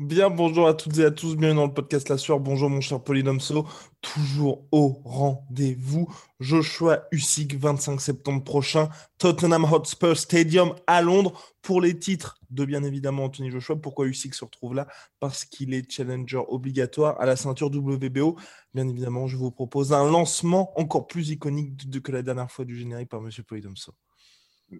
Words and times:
Bien, 0.00 0.30
bonjour 0.30 0.66
à 0.66 0.72
toutes 0.72 0.96
et 0.96 1.04
à 1.04 1.10
tous, 1.10 1.36
bienvenue 1.36 1.60
dans 1.60 1.66
le 1.66 1.74
podcast 1.74 2.08
La 2.08 2.16
Sueur. 2.16 2.40
Bonjour 2.40 2.70
mon 2.70 2.80
cher 2.80 3.02
Polydomso, 3.02 3.66
toujours 4.00 4.64
au 4.72 4.98
rendez-vous. 5.04 6.08
Joshua 6.40 7.06
Usyk, 7.12 7.58
25 7.58 8.00
septembre 8.00 8.42
prochain, 8.42 8.88
Tottenham 9.18 9.70
Hotspur 9.70 10.16
Stadium 10.16 10.74
à 10.86 11.02
Londres 11.02 11.34
pour 11.60 11.82
les 11.82 11.98
titres 11.98 12.38
de 12.48 12.64
bien 12.64 12.82
évidemment 12.82 13.24
Anthony 13.24 13.50
Joshua. 13.50 13.76
Pourquoi 13.76 14.06
Usyk 14.06 14.34
se 14.34 14.42
retrouve 14.42 14.74
là? 14.74 14.88
Parce 15.18 15.44
qu'il 15.44 15.74
est 15.74 15.92
challenger 15.92 16.40
obligatoire 16.48 17.20
à 17.20 17.26
la 17.26 17.36
ceinture 17.36 17.66
WBO. 17.66 18.38
Bien 18.72 18.88
évidemment, 18.88 19.26
je 19.26 19.36
vous 19.36 19.50
propose 19.50 19.92
un 19.92 20.10
lancement 20.10 20.72
encore 20.80 21.08
plus 21.08 21.28
iconique 21.28 22.02
que 22.02 22.10
la 22.10 22.22
dernière 22.22 22.50
fois 22.50 22.64
du 22.64 22.74
générique 22.74 23.10
par 23.10 23.20
Monsieur 23.20 23.42
Polydomso. 23.42 23.92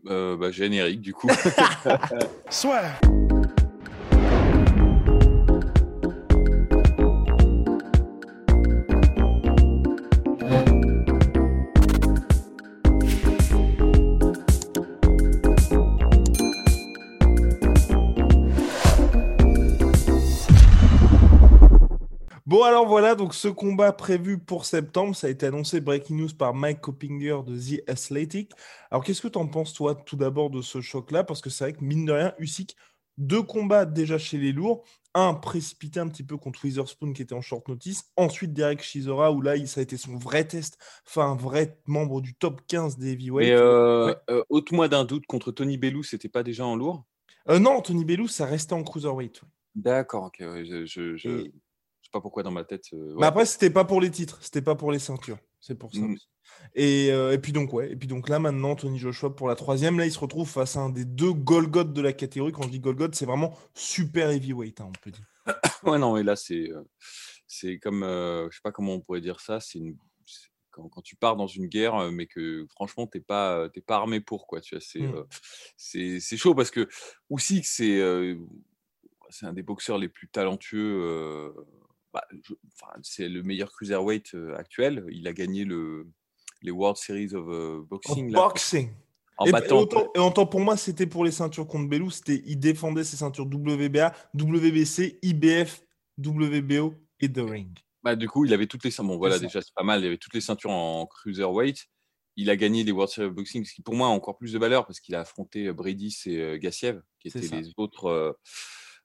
Euh, 0.06 0.38
bah, 0.38 0.50
générique 0.50 1.02
du 1.02 1.12
coup. 1.12 1.28
Soit. 2.48 2.94
Bon, 22.60 22.66
alors 22.66 22.86
voilà, 22.86 23.14
donc 23.14 23.32
ce 23.32 23.48
combat 23.48 23.90
prévu 23.90 24.36
pour 24.36 24.66
septembre, 24.66 25.16
ça 25.16 25.28
a 25.28 25.30
été 25.30 25.46
annoncé 25.46 25.80
breaking 25.80 26.18
news 26.18 26.28
par 26.38 26.52
Mike 26.52 26.82
Coppinger 26.82 27.38
de 27.46 27.56
The 27.58 27.88
Athletic. 27.88 28.52
Alors, 28.90 29.02
qu'est-ce 29.02 29.22
que 29.22 29.28
tu 29.28 29.38
en 29.38 29.46
penses, 29.46 29.72
toi, 29.72 29.94
tout 29.94 30.16
d'abord, 30.16 30.50
de 30.50 30.60
ce 30.60 30.82
choc-là? 30.82 31.24
Parce 31.24 31.40
que 31.40 31.48
c'est 31.48 31.64
vrai 31.64 31.72
que, 31.72 31.82
mine 31.82 32.04
de 32.04 32.12
rien, 32.12 32.34
Usyk, 32.38 32.76
deux 33.16 33.42
combats 33.42 33.86
déjà 33.86 34.18
chez 34.18 34.36
les 34.36 34.52
lourds. 34.52 34.84
Un 35.14 35.32
précipité 35.32 36.00
un 36.00 36.08
petit 36.08 36.22
peu 36.22 36.36
contre 36.36 36.62
Witherspoon 36.62 37.14
qui 37.14 37.22
était 37.22 37.32
en 37.32 37.40
short 37.40 37.66
notice. 37.66 38.10
Ensuite, 38.18 38.52
Derek 38.52 38.82
Chisora, 38.82 39.32
où 39.32 39.40
là, 39.40 39.54
ça 39.66 39.80
a 39.80 39.82
été 39.82 39.96
son 39.96 40.18
vrai 40.18 40.46
test, 40.46 40.76
enfin, 41.06 41.30
un 41.30 41.36
vrai 41.36 41.78
membre 41.86 42.20
du 42.20 42.34
top 42.34 42.60
15 42.66 42.98
des 42.98 43.12
heavyweights. 43.12 43.48
Et 43.48 43.54
euh, 43.54 44.12
euh, 44.28 44.44
ôte-moi 44.50 44.88
d'un 44.88 45.06
doute, 45.06 45.24
contre 45.24 45.50
Tony 45.50 45.78
Bellou, 45.78 46.02
c'était 46.02 46.28
pas 46.28 46.42
déjà 46.42 46.66
en 46.66 46.76
lourd? 46.76 47.04
Euh, 47.48 47.58
Non, 47.58 47.80
Tony 47.80 48.04
Bellou, 48.04 48.28
ça 48.28 48.44
restait 48.44 48.74
en 48.74 48.82
cruiserweight. 48.82 49.40
D'accord, 49.74 50.24
ok. 50.24 50.40
je, 50.40 50.84
je 50.84 51.50
pas 52.10 52.20
pourquoi 52.20 52.42
dans 52.42 52.50
ma 52.50 52.64
tête. 52.64 52.84
Euh, 52.92 53.14
Mais 53.18 53.26
après, 53.26 53.46
c'était 53.46 53.70
pas 53.70 53.84
pour 53.84 54.00
les 54.00 54.10
titres, 54.10 54.38
c'était 54.42 54.62
pas 54.62 54.74
pour 54.74 54.92
les 54.92 54.98
ceintures. 54.98 55.38
C'est 55.60 55.74
pour 55.74 55.92
ça. 55.92 56.00
Mm. 56.00 56.16
Et, 56.74 57.10
euh, 57.10 57.32
et, 57.32 57.38
puis 57.38 57.52
donc 57.52 57.72
ouais, 57.72 57.92
et 57.92 57.96
puis 57.96 58.08
donc 58.08 58.28
là 58.28 58.38
maintenant 58.38 58.74
Tony 58.74 58.98
Joshua 58.98 59.34
pour 59.34 59.48
la 59.48 59.54
troisième, 59.54 59.98
là 59.98 60.06
il 60.06 60.12
se 60.12 60.18
retrouve 60.18 60.48
face 60.48 60.76
à 60.76 60.80
un 60.80 60.90
des 60.90 61.04
deux 61.04 61.32
Golgoth 61.32 61.92
de 61.92 62.02
la 62.02 62.12
catégorie. 62.12 62.52
Quand 62.52 62.62
je 62.62 62.68
dis 62.68 62.80
Golgoth, 62.80 63.14
c'est 63.14 63.26
vraiment 63.26 63.56
super 63.74 64.30
heavyweight, 64.30 64.80
hein, 64.80 64.88
on 64.88 64.92
peut 65.02 65.10
dire. 65.10 65.24
ouais 65.84 65.98
non, 65.98 66.16
et 66.16 66.22
là 66.22 66.36
c'est 66.36 66.70
euh, 66.70 66.82
c'est 67.46 67.78
comme 67.78 68.02
je 68.02 68.48
sais 68.52 68.60
pas 68.62 68.72
comment 68.72 68.94
on 68.94 69.00
pourrait 69.00 69.20
dire 69.20 69.40
ça, 69.40 69.60
c'est 69.60 69.78
une 69.78 69.96
quand, 70.70 70.88
quand, 70.88 71.02
tu 71.02 71.16
pars 71.16 71.34
dans 71.34 71.48
une 71.48 71.66
guerre, 71.66 72.12
mais 72.12 72.26
que 72.26 72.64
franchement, 72.70 73.08
tu 73.08 73.18
n'es 73.18 73.24
pas, 73.24 73.68
pas 73.86 73.96
armé 73.96 74.20
pour. 74.20 74.46
Quoi, 74.46 74.60
tu 74.60 74.76
vois, 74.76 74.80
c'est, 74.80 75.00
mm. 75.00 76.20
c'est, 76.20 76.36
chaud 76.36 76.54
parce 76.54 76.70
que 76.70 76.88
aussi 77.28 77.64
c'est, 77.64 78.00
c'est 79.30 79.46
un 79.46 79.52
des 79.52 79.64
boxeurs 79.64 79.98
les 79.98 80.08
plus 80.08 80.28
talentueux 80.28 81.52
bah, 82.12 82.26
c'est 83.02 83.28
le 83.28 83.42
meilleur 83.42 83.70
cruiserweight 83.72 84.36
actuel. 84.56 85.06
Il 85.10 85.28
a 85.28 85.32
gagné 85.32 85.64
le, 85.64 86.08
les 86.62 86.70
World 86.70 86.96
Series 86.96 87.34
of 87.34 87.86
Boxing. 87.88 88.32
boxing. 88.32 88.90
En 89.40 89.46
et, 89.46 89.52
battant... 89.52 89.88
et, 90.14 90.18
autant, 90.18 90.46
pour 90.46 90.60
moi, 90.60 90.76
c'était 90.76 91.06
pour 91.06 91.24
les 91.24 91.30
ceintures 91.30 91.66
contre 91.66 91.88
Belou. 91.88 92.10
C'était, 92.10 92.42
il 92.44 92.58
défendait 92.58 93.04
ses 93.04 93.16
ceintures 93.16 93.46
WBA, 93.46 94.12
WBC, 94.34 95.18
IBF, 95.22 95.82
WBO 96.18 96.94
et 97.20 97.32
The 97.32 97.38
Ring. 97.38 97.70
Bah, 98.02 98.16
du 98.16 98.28
coup, 98.28 98.44
il 98.44 98.52
avait 98.52 98.66
toutes 98.66 98.84
les 98.84 98.90
ceintures. 98.90 99.12
Bon, 99.12 99.18
voilà, 99.18 99.38
déjà, 99.38 99.62
c'est 99.62 99.74
pas 99.74 99.82
mal. 99.82 100.00
Il 100.00 100.06
avait 100.06 100.18
toutes 100.18 100.34
les 100.34 100.42
ceintures 100.42 100.70
en 100.70 101.06
cruiserweight. 101.06 101.86
Il 102.36 102.50
a 102.50 102.56
gagné 102.56 102.84
les 102.84 102.92
World 102.92 103.10
Series 103.10 103.28
of 103.28 103.34
Boxing, 103.34 103.64
ce 103.64 103.72
qui 103.72 103.80
pour 103.80 103.94
moi 103.94 104.08
a 104.08 104.10
encore 104.10 104.36
plus 104.36 104.52
de 104.52 104.58
valeur 104.58 104.86
parce 104.86 105.00
qu'il 105.00 105.14
a 105.14 105.20
affronté 105.20 105.72
Brady 105.72 106.14
et 106.26 106.58
Gassiev, 106.58 107.00
qui 107.18 107.28
étaient 107.28 107.40
les 107.40 107.72
autres 107.78 108.06
euh, 108.06 108.32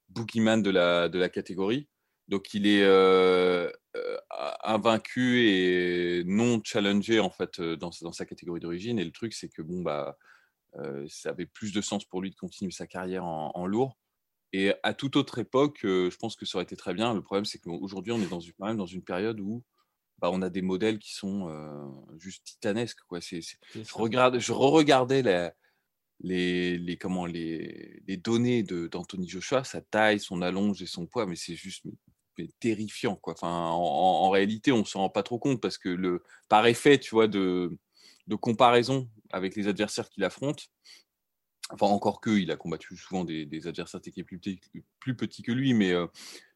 de 0.10 0.70
la, 0.70 1.08
de 1.08 1.18
la 1.18 1.30
catégorie. 1.30 1.88
Donc 2.28 2.54
il 2.54 2.66
est 2.66 2.84
euh, 2.84 3.70
euh, 3.96 4.18
invaincu 4.64 5.48
et 5.48 6.24
non 6.26 6.60
challengé 6.64 7.20
en 7.20 7.30
fait 7.30 7.60
euh, 7.60 7.78
dans, 7.78 7.92
sa 7.92 8.26
catégorie 8.26 8.60
d'origine. 8.60 8.98
Et 8.98 9.06
le 9.06 9.12
truc 9.12 9.34
c'est 9.34 9.50
que 9.50 9.62
bon 9.62 9.82
bah 9.82 10.18
ça 11.08 11.30
avait 11.30 11.46
plus 11.46 11.72
de 11.72 11.80
sens 11.80 12.04
pour 12.04 12.22
lui 12.22 12.32
de 12.32 12.36
continuer 12.36 12.72
sa 12.72 12.86
carrière 12.86 13.24
en, 13.24 13.66
lourd. 13.66 13.98
Et 14.52 14.74
à 14.84 14.94
toute 14.94 15.16
autre 15.16 15.40
époque, 15.40 15.80
je 15.84 16.16
pense 16.18 16.36
que 16.36 16.46
ça 16.46 16.58
aurait 16.58 16.64
été 16.64 16.76
très 16.76 16.94
bien. 16.94 17.14
Le 17.14 17.22
problème 17.22 17.46
c'est 17.46 17.60
qu'aujourd'hui 17.60 18.12
on 18.12 18.20
est 18.20 18.28
dans 18.28 18.42
une, 18.42 18.52
quand 18.60 18.66
même 18.66 18.76
dans 18.76 18.86
une 18.86 19.02
période 19.02 19.40
où 19.40 19.64
bah, 20.20 20.30
on 20.34 20.42
a 20.42 20.50
des 20.50 20.62
modèles 20.62 21.00
qui 21.00 21.14
sont 21.14 21.48
juste 22.20 22.44
titanesques. 22.44 23.00
Quoi. 23.08 23.22
je, 23.22 23.40
regarde, 23.94 24.38
je 24.38 24.52
re-regardais 24.52 25.54
les, 26.20 26.78
les, 26.78 26.98
comment, 26.98 27.26
les, 27.26 28.04
les 28.06 28.18
données 28.18 28.64
d'Anthony 28.64 29.30
Joshua, 29.30 29.64
sa 29.64 29.80
taille, 29.80 30.20
son 30.20 30.42
allonge 30.42 30.82
et 30.82 30.88
son 30.88 31.06
poids, 31.06 31.26
mais 31.26 31.38
c'est 31.38 31.56
juste 31.56 31.86
terrifiant. 32.60 33.16
Quoi. 33.16 33.36
En, 33.42 34.30
réalité, 34.30 34.72
on 34.72 34.80
ne 34.80 34.84
s'en 34.84 35.00
rend 35.00 35.10
pas 35.10 35.24
trop 35.24 35.40
compte 35.40 35.62
parce 35.62 35.78
que 35.78 35.90
le, 35.90 36.24
par 36.50 36.66
effet, 36.68 37.00
tu 37.00 37.12
vois, 37.12 37.28
de, 37.28 37.78
de 38.28 38.36
comparaison 38.36 39.10
avec 39.32 39.56
les 39.56 39.68
adversaires 39.68 40.10
qu'il 40.10 40.24
affronte, 40.24 40.68
enfin 41.72 41.88
encore 41.88 42.22
que, 42.22 42.32
il 42.32 42.52
a 42.52 42.56
combattu 42.56 42.96
souvent 42.98 43.24
des, 43.24 43.68
adversaires 43.68 44.02
qui 44.02 44.24
plus, 44.24 44.40
plus 45.00 45.16
petits 45.16 45.42
que 45.42 45.52
lui, 45.52 45.74
mais, 45.74 45.92
euh, 45.92 46.08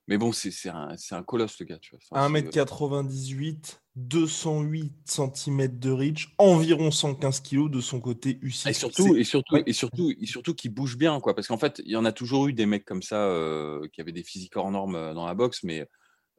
mais 0.10 0.18
bon, 0.18 0.32
c'est 0.32 0.70
un, 0.70 0.96
un, 1.12 1.24
colosse, 1.24 1.60
le 1.60 1.68
gars. 1.68 1.78
Tu 1.78 1.96
vois. 2.10 2.28
1m98, 2.30 3.78
208 3.96 4.94
cm 5.06 5.68
de 5.78 5.92
reach, 5.92 6.34
environ 6.40 6.90
115 6.90 7.42
kg 7.42 7.70
de 7.70 7.80
son 7.80 8.00
côté 8.00 8.40
U6. 8.42 8.70
Et 8.70 8.74
surtout, 8.74 9.16
et 9.16 9.24
surtout, 9.24 9.58
et 9.68 9.72
surtout, 9.72 10.12
et 10.20 10.26
surtout 10.26 10.56
qui 10.56 10.68
bouge 10.68 10.98
bien, 10.98 11.20
quoi. 11.20 11.36
Parce 11.36 11.48
qu'en 11.48 11.60
fait, 11.60 11.80
il 11.86 11.92
y 11.92 11.96
en 11.96 12.06
a 12.06 12.12
toujours 12.12 12.48
eu 12.48 12.54
des 12.54 12.66
mecs 12.66 12.86
comme 12.86 13.04
ça 13.04 13.24
euh, 13.24 13.88
qui 13.94 14.02
avaient 14.02 14.12
des 14.12 14.24
physiques 14.24 14.58
hors 14.58 14.72
normes 14.72 14.96
euh, 14.96 15.14
dans 15.14 15.28
la 15.28 15.36
boxe, 15.36 15.62
mais 15.62 15.88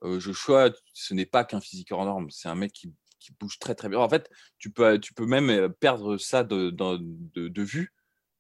euh, 0.03 0.19
Joshua, 0.19 0.71
ce 0.93 1.15
n'est 1.15 1.25
pas 1.25 1.45
qu'un 1.45 1.61
physique 1.61 1.93
hors 1.93 2.05
norme, 2.05 2.29
c'est 2.31 2.49
un 2.49 2.57
mec 2.57 2.73
qui, 2.73 2.93
qui, 3.21 3.31
bouge 3.39 3.61
très 3.61 3.77
très 3.77 3.89
bien. 3.89 4.01
En 4.01 4.09
fait, 4.09 4.29
tu 4.59 4.73
peux, 4.73 4.99
tu 4.99 5.15
peux 5.15 5.27
même 5.27 5.73
perdre 5.75 6.17
ça 6.17 6.43
de, 6.43 6.71
de, 6.71 7.47
de, 7.47 7.63
vue, 7.63 7.95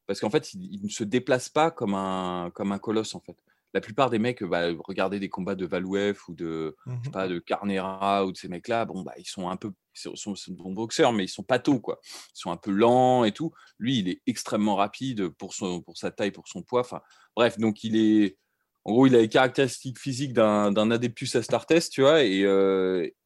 parce 0.08 0.18
qu'en 0.18 0.30
fait, 0.30 0.54
il, 0.54 0.74
il, 0.74 0.82
ne 0.82 0.88
se 0.88 1.04
déplace 1.04 1.48
pas 1.48 1.70
comme 1.70 1.94
un, 1.94 2.50
comme 2.52 2.72
un 2.72 2.80
colosse, 2.80 3.14
en 3.14 3.20
fait 3.20 3.36
la 3.72 3.80
plupart 3.80 4.10
des 4.10 4.18
mecs, 4.18 4.42
bah, 4.42 4.68
regardez 4.86 5.20
des 5.20 5.28
combats 5.28 5.54
de 5.54 5.66
Valouev 5.66 6.18
ou 6.28 6.34
de, 6.34 6.76
mmh 6.86 7.10
pas, 7.12 7.28
de 7.28 7.38
Carnera 7.38 8.26
ou 8.26 8.32
de 8.32 8.36
ces 8.36 8.48
mecs-là, 8.48 8.84
bon, 8.84 9.02
bah, 9.02 9.14
ils 9.18 9.26
sont 9.26 9.48
un 9.48 9.56
peu, 9.56 9.72
ils 9.94 10.16
sont, 10.16 10.34
sont, 10.34 10.52
bons 10.52 10.72
boxeurs, 10.72 11.12
mais 11.12 11.24
ils 11.24 11.28
sont 11.28 11.42
pas 11.42 11.58
tôt, 11.58 11.78
quoi. 11.78 12.00
Ils 12.04 12.40
sont 12.40 12.50
un 12.50 12.56
peu 12.56 12.70
lents 12.70 13.24
et 13.24 13.32
tout. 13.32 13.52
Lui, 13.78 13.98
il 13.98 14.08
est 14.08 14.22
extrêmement 14.26 14.76
rapide 14.76 15.28
pour, 15.28 15.54
son, 15.54 15.82
pour 15.82 15.96
sa 15.96 16.10
taille, 16.10 16.32
pour 16.32 16.48
son 16.48 16.62
poids. 16.62 16.80
Enfin, 16.80 17.00
bref, 17.36 17.58
donc 17.58 17.84
il 17.84 17.96
est, 17.96 18.38
en 18.84 18.92
gros, 18.92 19.06
il 19.06 19.14
a 19.14 19.20
les 19.20 19.28
caractéristiques 19.28 19.98
physiques 19.98 20.32
d'un 20.32 20.90
Adeptus 20.90 21.36
Astartes, 21.36 21.90
tu 21.90 22.00
vois, 22.00 22.24
et, 22.24 22.40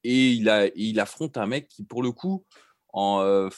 et, 0.05 0.31
il 0.31 0.49
a, 0.49 0.67
il 0.75 1.01
affronte 1.01 1.37
un 1.37 1.47
mec 1.47 1.69
qui, 1.69 1.85
pour 1.85 2.03
le 2.03 2.13
coup, 2.13 2.45
en, 2.93 3.49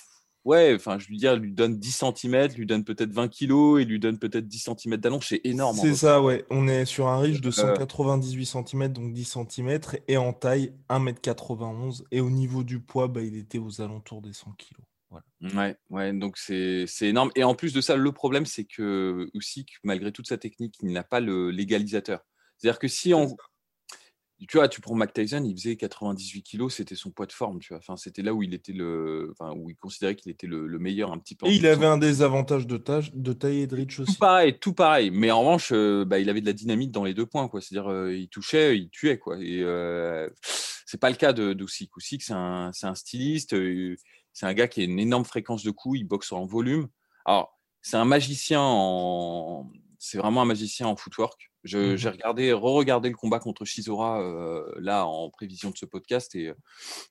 ouais, 0.46 0.74
enfin, 0.74 0.98
je 0.98 1.08
lui 1.08 1.18
dire, 1.18 1.36
lui 1.36 1.52
donne 1.52 1.76
10 1.78 2.04
cm, 2.16 2.54
lui 2.56 2.66
donne 2.66 2.84
peut-être 2.84 3.12
20 3.12 3.28
kg 3.28 3.80
et 3.80 3.84
lui 3.84 3.98
donne 3.98 4.18
peut-être 4.18 4.46
10 4.46 4.70
cm 4.78 4.96
d'allonge, 4.96 5.26
c'est 5.28 5.40
énorme. 5.44 5.76
C'est 5.76 5.94
ça, 5.94 6.22
ouais. 6.22 6.46
On 6.50 6.68
est 6.68 6.84
sur 6.84 7.08
un 7.08 7.18
riche 7.18 7.40
de 7.40 7.50
198 7.50 8.46
cm, 8.46 8.88
donc 8.88 9.12
10 9.12 9.36
cm, 9.50 9.80
et 10.08 10.16
en 10.16 10.32
taille 10.32 10.72
1m91. 10.88 12.04
Et 12.12 12.20
au 12.20 12.30
niveau 12.30 12.62
du 12.62 12.80
poids, 12.80 13.08
bah, 13.08 13.22
il 13.22 13.36
était 13.36 13.58
aux 13.58 13.80
alentours 13.80 14.22
des 14.22 14.32
100 14.32 14.52
kg. 14.52 14.76
Ouais, 15.54 15.76
ouais, 15.90 16.12
donc 16.12 16.38
c'est 16.38 16.86
énorme. 17.02 17.30
Et 17.34 17.44
en 17.44 17.54
plus 17.54 17.72
de 17.72 17.80
ça, 17.80 17.96
le 17.96 18.12
problème, 18.12 18.46
c'est 18.46 18.64
que 18.64 19.28
aussi, 19.34 19.66
malgré 19.82 20.12
toute 20.12 20.28
sa 20.28 20.38
technique, 20.38 20.76
il 20.80 20.92
n'a 20.92 21.04
pas 21.04 21.20
le 21.20 21.50
légalisateur. 21.50 22.20
C'est-à-dire 22.56 22.78
que 22.78 22.88
si 22.88 23.12
on, 23.12 23.36
tu 24.44 24.58
vois, 24.58 24.68
tu 24.68 24.82
prends 24.82 24.94
Mac 24.94 25.14
Tyson, 25.14 25.42
il 25.44 25.56
faisait 25.56 25.76
98 25.76 26.42
kilos, 26.42 26.74
c'était 26.74 26.94
son 26.94 27.10
poids 27.10 27.24
de 27.24 27.32
forme, 27.32 27.58
tu 27.58 27.72
vois. 27.72 27.78
Enfin, 27.78 27.96
c'était 27.96 28.20
là 28.20 28.34
où 28.34 28.42
il 28.42 28.52
était 28.52 28.74
le, 28.74 29.32
enfin, 29.32 29.54
où 29.56 29.70
il 29.70 29.76
considérait 29.76 30.14
qu'il 30.14 30.30
était 30.30 30.46
le, 30.46 30.66
meilleur 30.78 31.10
un 31.10 31.18
petit 31.18 31.34
peu. 31.34 31.46
Et 31.46 31.54
il 31.54 31.66
avait 31.66 31.86
un 31.86 31.96
désavantage 31.96 32.66
de 32.66 32.76
taille, 32.76 33.10
de 33.14 33.32
taille 33.32 33.60
et 33.60 33.66
de 33.66 33.74
reach 33.74 33.98
aussi. 33.98 34.12
Tout 34.12 34.18
pareil, 34.18 34.58
tout 34.58 34.74
pareil. 34.74 35.10
Mais 35.10 35.30
en 35.30 35.40
revanche, 35.40 35.70
euh, 35.72 36.04
bah, 36.04 36.18
il 36.18 36.28
avait 36.28 36.42
de 36.42 36.46
la 36.46 36.52
dynamite 36.52 36.92
dans 36.92 37.04
les 37.04 37.14
deux 37.14 37.24
points, 37.24 37.48
quoi. 37.48 37.62
C'est-à-dire, 37.62 37.90
euh, 37.90 38.14
il 38.14 38.28
touchait, 38.28 38.76
il 38.76 38.90
tuait, 38.90 39.18
quoi. 39.18 39.38
Et 39.38 39.62
euh, 39.62 40.28
c'est 40.42 41.00
pas 41.00 41.08
le 41.08 41.16
cas 41.16 41.32
de 41.32 41.54
d'Usyk. 41.54 41.96
Usyk, 41.96 42.22
c'est 42.22 42.34
un, 42.34 42.70
c'est 42.74 42.86
un 42.86 42.94
styliste. 42.94 43.56
c'est 44.34 44.46
un 44.46 44.52
gars 44.52 44.68
qui 44.68 44.82
a 44.82 44.84
une 44.84 44.98
énorme 44.98 45.24
fréquence 45.24 45.62
de 45.62 45.70
coups. 45.70 46.00
Il 46.00 46.04
boxe 46.04 46.30
en 46.32 46.44
volume. 46.44 46.88
Alors, 47.24 47.58
c'est 47.80 47.96
un 47.96 48.04
magicien 48.04 48.60
en, 48.60 49.70
c'est 49.98 50.18
vraiment 50.18 50.42
un 50.42 50.46
magicien 50.46 50.86
en 50.86 50.96
footwork. 50.96 51.50
Mmh 51.74 51.96
j'ai 51.96 52.08
regardé, 52.08 52.52
re-regardé 52.52 53.08
le 53.08 53.16
combat 53.16 53.38
contre 53.38 53.64
Shizora 53.64 54.22
euh, 54.22 54.64
là 54.78 55.06
en 55.06 55.30
prévision 55.30 55.70
de 55.70 55.76
ce 55.76 55.86
podcast 55.86 56.34
et 56.34 56.48
euh, 56.48 56.54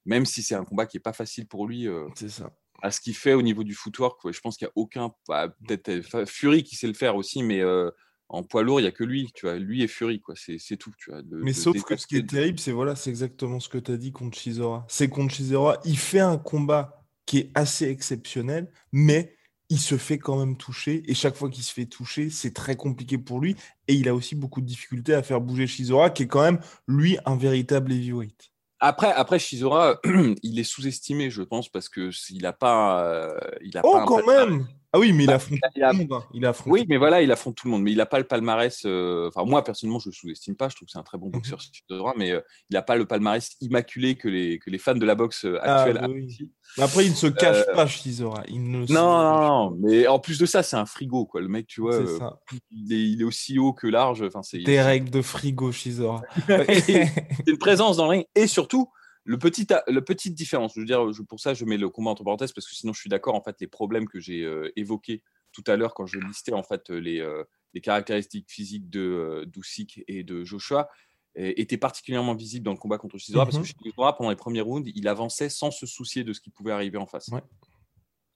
même 0.05 0.25
si 0.25 0.43
c'est 0.43 0.55
un 0.55 0.63
combat 0.63 0.85
qui 0.85 0.97
est 0.97 1.01
pas 1.01 1.13
facile 1.13 1.47
pour 1.47 1.67
lui, 1.67 1.87
euh, 1.87 2.07
c'est 2.15 2.29
ça. 2.29 2.51
À 2.81 2.91
ce 2.91 2.99
qu'il 2.99 3.15
fait 3.15 3.33
au 3.33 3.41
niveau 3.41 3.63
du 3.63 3.73
footwork, 3.73 4.31
je 4.31 4.39
pense 4.41 4.57
qu'il 4.57 4.65
n'y 4.65 4.69
a 4.69 4.73
aucun, 4.75 5.11
bah, 5.27 5.49
peut-être 5.67 6.25
Fury 6.25 6.63
qui 6.63 6.75
sait 6.75 6.87
le 6.87 6.93
faire 6.93 7.15
aussi, 7.15 7.41
mais 7.41 7.63
en 8.27 8.43
poids 8.43 8.63
lourd, 8.63 8.79
il 8.79 8.83
n'y 8.83 8.89
a 8.89 8.91
que 8.91 9.05
lui, 9.05 9.31
tu 9.33 9.45
vois. 9.45 9.57
Lui 9.57 9.81
et 9.81 9.87
Fury, 9.87 10.19
quoi. 10.19 10.35
C'est 10.35 10.77
tout, 10.77 10.91
tu 10.97 11.09
vois. 11.09 11.21
mais 11.31 11.53
sauf 11.53 11.81
que 11.83 11.95
ce 11.95 12.05
qui 12.05 12.17
est 12.17 12.29
terrible, 12.29 12.59
c'est 12.59 12.73
voilà, 12.73 12.95
c'est 12.95 13.09
exactement 13.09 13.61
ce 13.61 13.69
que 13.69 13.77
tu 13.77 13.91
as 13.91 13.97
dit 13.97 14.11
contre 14.11 14.37
Shizora. 14.37 14.85
C'est 14.89 15.07
contre 15.07 15.33
Shizora, 15.33 15.79
il 15.85 15.97
fait 15.97 16.19
un 16.19 16.37
combat 16.37 17.01
qui 17.25 17.39
est 17.39 17.51
assez 17.55 17.87
exceptionnel, 17.87 18.69
mais 18.91 19.35
il 19.69 19.79
se 19.79 19.97
fait 19.97 20.17
quand 20.17 20.37
même 20.37 20.57
toucher. 20.57 21.03
Et 21.07 21.13
chaque 21.13 21.35
fois 21.35 21.49
qu'il 21.49 21.63
se 21.63 21.73
fait 21.73 21.85
toucher, 21.85 22.29
c'est 22.29 22.53
très 22.53 22.75
compliqué 22.75 23.17
pour 23.17 23.39
lui. 23.39 23.55
Et 23.87 23.93
il 23.93 24.07
a 24.07 24.15
aussi 24.15 24.35
beaucoup 24.35 24.61
de 24.61 24.65
difficultés 24.65 25.13
à 25.13 25.23
faire 25.23 25.41
bouger 25.41 25.67
Shizora, 25.67 26.09
qui 26.09 26.23
est 26.23 26.27
quand 26.27 26.43
même, 26.43 26.59
lui, 26.87 27.17
un 27.25 27.35
véritable 27.35 27.91
heavyweight. 27.91 28.51
Après, 28.79 29.11
après 29.13 29.39
Shizora, 29.39 29.99
il 30.43 30.59
est 30.59 30.63
sous-estimé, 30.63 31.29
je 31.29 31.41
pense, 31.41 31.69
parce 31.69 31.89
que 31.89 32.11
il 32.29 32.43
n'a 32.43 32.53
pas, 32.53 33.03
euh, 33.05 33.37
il 33.61 33.77
a 33.77 33.81
oh, 33.83 33.93
pas 33.93 34.05
quand 34.05 34.25
même. 34.27 34.67
Ah 34.95 34.99
oui, 34.99 35.11
mais 35.11 35.25
il 35.25 35.27
bah, 35.27 35.35
affronte 35.35 35.59
tout 35.59 35.81
le 35.81 35.93
monde. 35.93 36.13
Hein. 36.13 36.23
Il 36.33 36.45
affronte 36.45 36.71
oui, 36.71 36.85
mais 36.87 36.95
voilà, 36.95 37.21
il 37.21 37.29
affronte 37.29 37.55
tout 37.55 37.67
le 37.67 37.71
monde. 37.71 37.83
Mais 37.83 37.91
il 37.91 37.97
n'a 37.97 38.05
pas 38.05 38.17
le 38.17 38.23
palmarès. 38.23 38.83
Euh, 38.85 39.27
enfin, 39.27 39.43
moi, 39.43 39.61
personnellement, 39.61 39.99
je 39.99 40.07
ne 40.07 40.11
le 40.11 40.15
sous-estime 40.15 40.55
pas. 40.55 40.69
Je 40.69 40.75
trouve 40.77 40.85
que 40.85 40.93
c'est 40.93 40.97
un 40.97 41.03
très 41.03 41.17
bon 41.17 41.27
boxeur, 41.27 41.59
Shizora, 41.59 42.13
mais 42.15 42.31
euh, 42.31 42.39
il 42.69 42.75
n'a 42.75 42.81
pas 42.81 42.95
le 42.95 43.05
palmarès 43.05 43.57
immaculé 43.59 44.15
que 44.15 44.29
les, 44.29 44.57
que 44.57 44.69
les 44.69 44.77
fans 44.77 44.95
de 44.95 45.05
la 45.05 45.15
boxe 45.15 45.45
ah, 45.61 45.81
actuelle 45.81 45.99
ah, 46.01 46.07
oui. 46.07 46.49
Après, 46.77 47.05
il 47.05 47.11
ne 47.11 47.15
se 47.15 47.27
cache 47.27 47.65
pas, 47.73 47.87
Shizora. 47.87 48.43
Il 48.47 48.71
ne 48.71 48.85
non, 48.85 48.85
non, 48.93 49.47
non, 49.47 49.77
mais 49.81 50.07
en 50.07 50.19
plus 50.19 50.39
de 50.39 50.45
ça, 50.45 50.63
c'est 50.63 50.77
un 50.77 50.85
frigo, 50.85 51.25
quoi. 51.25 51.41
Le 51.41 51.49
mec, 51.49 51.67
tu 51.67 51.81
vois, 51.81 51.99
il 52.71 52.93
est, 52.93 53.09
il, 53.11 53.21
est, 53.21 53.25
aussi 53.25 53.59
haut 53.59 53.73
que 53.73 53.87
large. 53.87 54.21
Enfin, 54.21 54.43
c'est 54.43 54.59
des 54.59 54.81
règles 54.81 55.09
de 55.09 55.21
frigo, 55.21 55.73
Shizora. 55.73 56.21
c'est 56.47 57.11
une 57.47 57.57
présence 57.57 57.97
dans 57.97 58.05
le 58.05 58.11
ring 58.11 58.25
et 58.33 58.47
surtout 58.47 58.89
le 59.25 59.39
petit, 59.39 59.65
la 59.87 60.01
petite 60.01 60.35
différence, 60.35 60.73
je 60.75 60.81
veux 60.81 60.85
dire, 60.85 61.03
pour 61.27 61.39
ça, 61.39 61.55
je 61.55 61.65
mets 61.65 61.77
le 61.77 61.89
combat 61.89 62.11
entre 62.11 62.23
parenthèses 62.23 62.51
parce 62.51 62.67
que 62.67 62.75
sinon, 62.75 62.93
je 62.93 62.99
suis 62.99 63.09
d'accord. 63.09 63.33
En 63.33 63.41
fait, 63.41 63.55
les 63.59 63.67
problèmes 63.67 64.07
que 64.07 64.19
j'ai 64.19 64.43
euh, 64.43 64.71
évoqués 64.75 65.23
tout 65.51 65.63
à 65.65 65.75
l'heure 65.75 65.95
quand 65.95 66.05
je 66.05 66.19
listais 66.19 66.53
en 66.53 66.61
fait 66.61 66.91
les, 66.91 67.21
euh, 67.21 67.43
les 67.73 67.81
caractéristiques 67.81 68.45
physiques 68.47 68.87
de 68.89 68.99
euh, 69.45 70.03
et 70.07 70.23
de 70.23 70.43
Joshua 70.43 70.89
étaient 71.37 71.77
particulièrement 71.77 72.33
visibles 72.33 72.63
dans 72.63 72.71
le 72.71 72.77
combat 72.77 72.97
contre 72.97 73.17
Chisora 73.17 73.45
parce 73.45 73.57
que 73.57 73.61
mhm. 73.61 73.83
Chisora, 73.83 74.15
pendant 74.15 74.29
les 74.29 74.37
premiers 74.37 74.61
rounds, 74.61 74.89
il 74.95 75.07
avançait 75.07 75.49
sans 75.49 75.69
se 75.69 75.85
soucier 75.85 76.23
de 76.23 76.31
ce 76.31 76.39
qui 76.39 76.49
pouvait 76.49 76.71
arriver 76.71 76.97
en 76.97 77.05
face. 77.05 77.27
Ouais. 77.27 77.41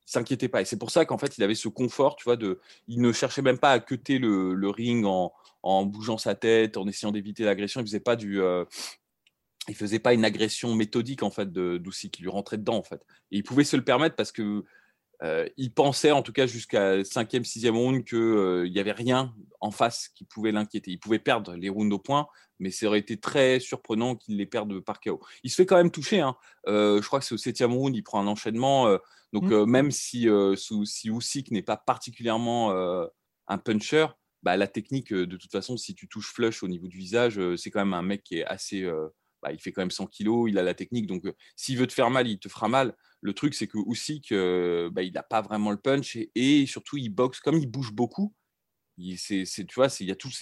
Il 0.05 0.11
s'inquiétait 0.11 0.49
pas. 0.49 0.61
Et 0.61 0.65
c'est 0.65 0.77
pour 0.77 0.91
ça 0.91 1.05
qu'en 1.05 1.17
fait, 1.17 1.37
il 1.37 1.43
avait 1.43 1.55
ce 1.55 1.69
confort, 1.69 2.17
tu 2.17 2.25
vois, 2.25 2.35
de, 2.35 2.59
il 2.87 2.99
ne 2.99 3.13
cherchait 3.13 3.41
même 3.41 3.57
pas 3.57 3.71
à 3.71 3.79
cuter 3.79 4.17
le, 4.17 4.53
le 4.53 4.69
ring 4.69 5.05
en, 5.05 5.31
en, 5.63 5.85
bougeant 5.85 6.17
sa 6.17 6.35
tête, 6.35 6.75
en 6.75 6.87
essayant 6.87 7.13
d'éviter 7.13 7.45
l'agression. 7.45 7.79
Il 7.79 7.85
faisait 7.85 8.01
pas 8.01 8.17
du, 8.17 8.41
euh, 8.41 8.65
il 9.67 9.75
faisait 9.75 9.99
pas 9.99 10.13
une 10.13 10.25
agression 10.25 10.73
méthodique 10.73 11.23
en 11.23 11.29
fait 11.29 11.51
de 11.51 11.77
Doucy 11.77 12.09
qui 12.09 12.21
lui 12.21 12.29
rentrait 12.29 12.57
dedans 12.57 12.77
en 12.77 12.83
fait. 12.83 13.01
Et 13.31 13.37
il 13.37 13.43
pouvait 13.43 13.63
se 13.63 13.75
le 13.75 13.83
permettre 13.83 14.15
parce 14.15 14.31
que 14.31 14.63
euh, 15.21 15.47
il 15.57 15.73
pensait 15.73 16.11
en 16.11 16.21
tout 16.21 16.31
cas 16.31 16.47
jusqu'à 16.47 16.99
5e, 16.99 17.43
6e 17.43 17.71
round 17.71 18.05
qu'il 18.05 18.17
euh, 18.17 18.69
n'y 18.69 18.79
avait 18.79 18.93
rien 18.93 19.35
en 19.59 19.71
face 19.71 20.09
qui 20.15 20.23
pouvait 20.23 20.51
l'inquiéter. 20.51 20.91
Il 20.91 20.99
pouvait 20.99 21.19
perdre 21.19 21.55
les 21.55 21.69
rounds 21.69 21.93
au 21.93 21.99
point, 21.99 22.27
mais 22.59 22.71
ça 22.71 22.87
aurait 22.87 22.99
été 22.99 23.19
très 23.19 23.59
surprenant 23.59 24.15
qu'il 24.15 24.37
les 24.37 24.45
perde 24.45 24.79
par 24.79 25.01
KO. 25.01 25.19
Il 25.43 25.49
se 25.49 25.55
fait 25.55 25.65
quand 25.65 25.75
même 25.75 25.91
toucher. 25.91 26.21
Hein. 26.21 26.37
Euh, 26.67 27.01
je 27.01 27.07
crois 27.07 27.19
que 27.19 27.25
c'est 27.25 27.35
au 27.35 27.37
7e 27.37 27.73
round, 27.73 27.95
il 27.95 28.03
prend 28.03 28.21
un 28.21 28.27
enchaînement. 28.27 28.89
donc 29.33 29.43
mmh. 29.43 29.65
même 29.65 29.91
si, 29.91 30.27
si 30.55 31.09
Usyk 31.09 31.51
n'est 31.51 31.63
pas 31.63 31.77
particulièrement 31.77 32.71
un 33.47 33.57
puncher, 33.57 34.07
bah, 34.41 34.55
la 34.55 34.67
technique, 34.67 35.13
de 35.13 35.37
toute 35.37 35.51
façon, 35.51 35.75
si 35.75 35.95
tu 35.95 36.07
touches 36.07 36.31
flush 36.31 36.63
au 36.63 36.69
niveau 36.69 36.87
du 36.87 36.97
visage, 36.97 37.39
c'est 37.57 37.71
quand 37.71 37.79
même 37.79 37.93
un 37.93 38.01
mec 38.01 38.23
qui 38.23 38.39
est 38.39 38.45
assez 38.45 38.89
bah, 39.41 39.51
il 39.51 39.59
fait 39.59 39.71
quand 39.71 39.81
même 39.81 39.91
100 39.91 40.07
kilos, 40.07 40.49
il 40.49 40.57
a 40.57 40.63
la 40.63 40.73
technique. 40.73 41.07
Donc, 41.07 41.23
s'il 41.55 41.77
veut 41.77 41.87
te 41.87 41.93
faire 41.93 42.09
mal, 42.09 42.27
il 42.27 42.39
te 42.39 42.49
fera 42.49 42.67
mal. 42.67 42.95
Le 43.21 43.33
truc, 43.33 43.53
c'est 43.53 43.67
que 43.67 43.77
Usyk, 43.77 44.33
bah, 44.93 45.03
il 45.03 45.13
n'a 45.13 45.23
pas 45.23 45.41
vraiment 45.41 45.71
le 45.71 45.77
punch 45.77 46.17
et, 46.35 46.65
surtout, 46.65 46.97
il 46.97 47.09
boxe 47.09 47.39
comme 47.39 47.57
il 47.57 47.67
bouge 47.67 47.91
beaucoup. 47.91 48.33
C'est, 49.15 49.45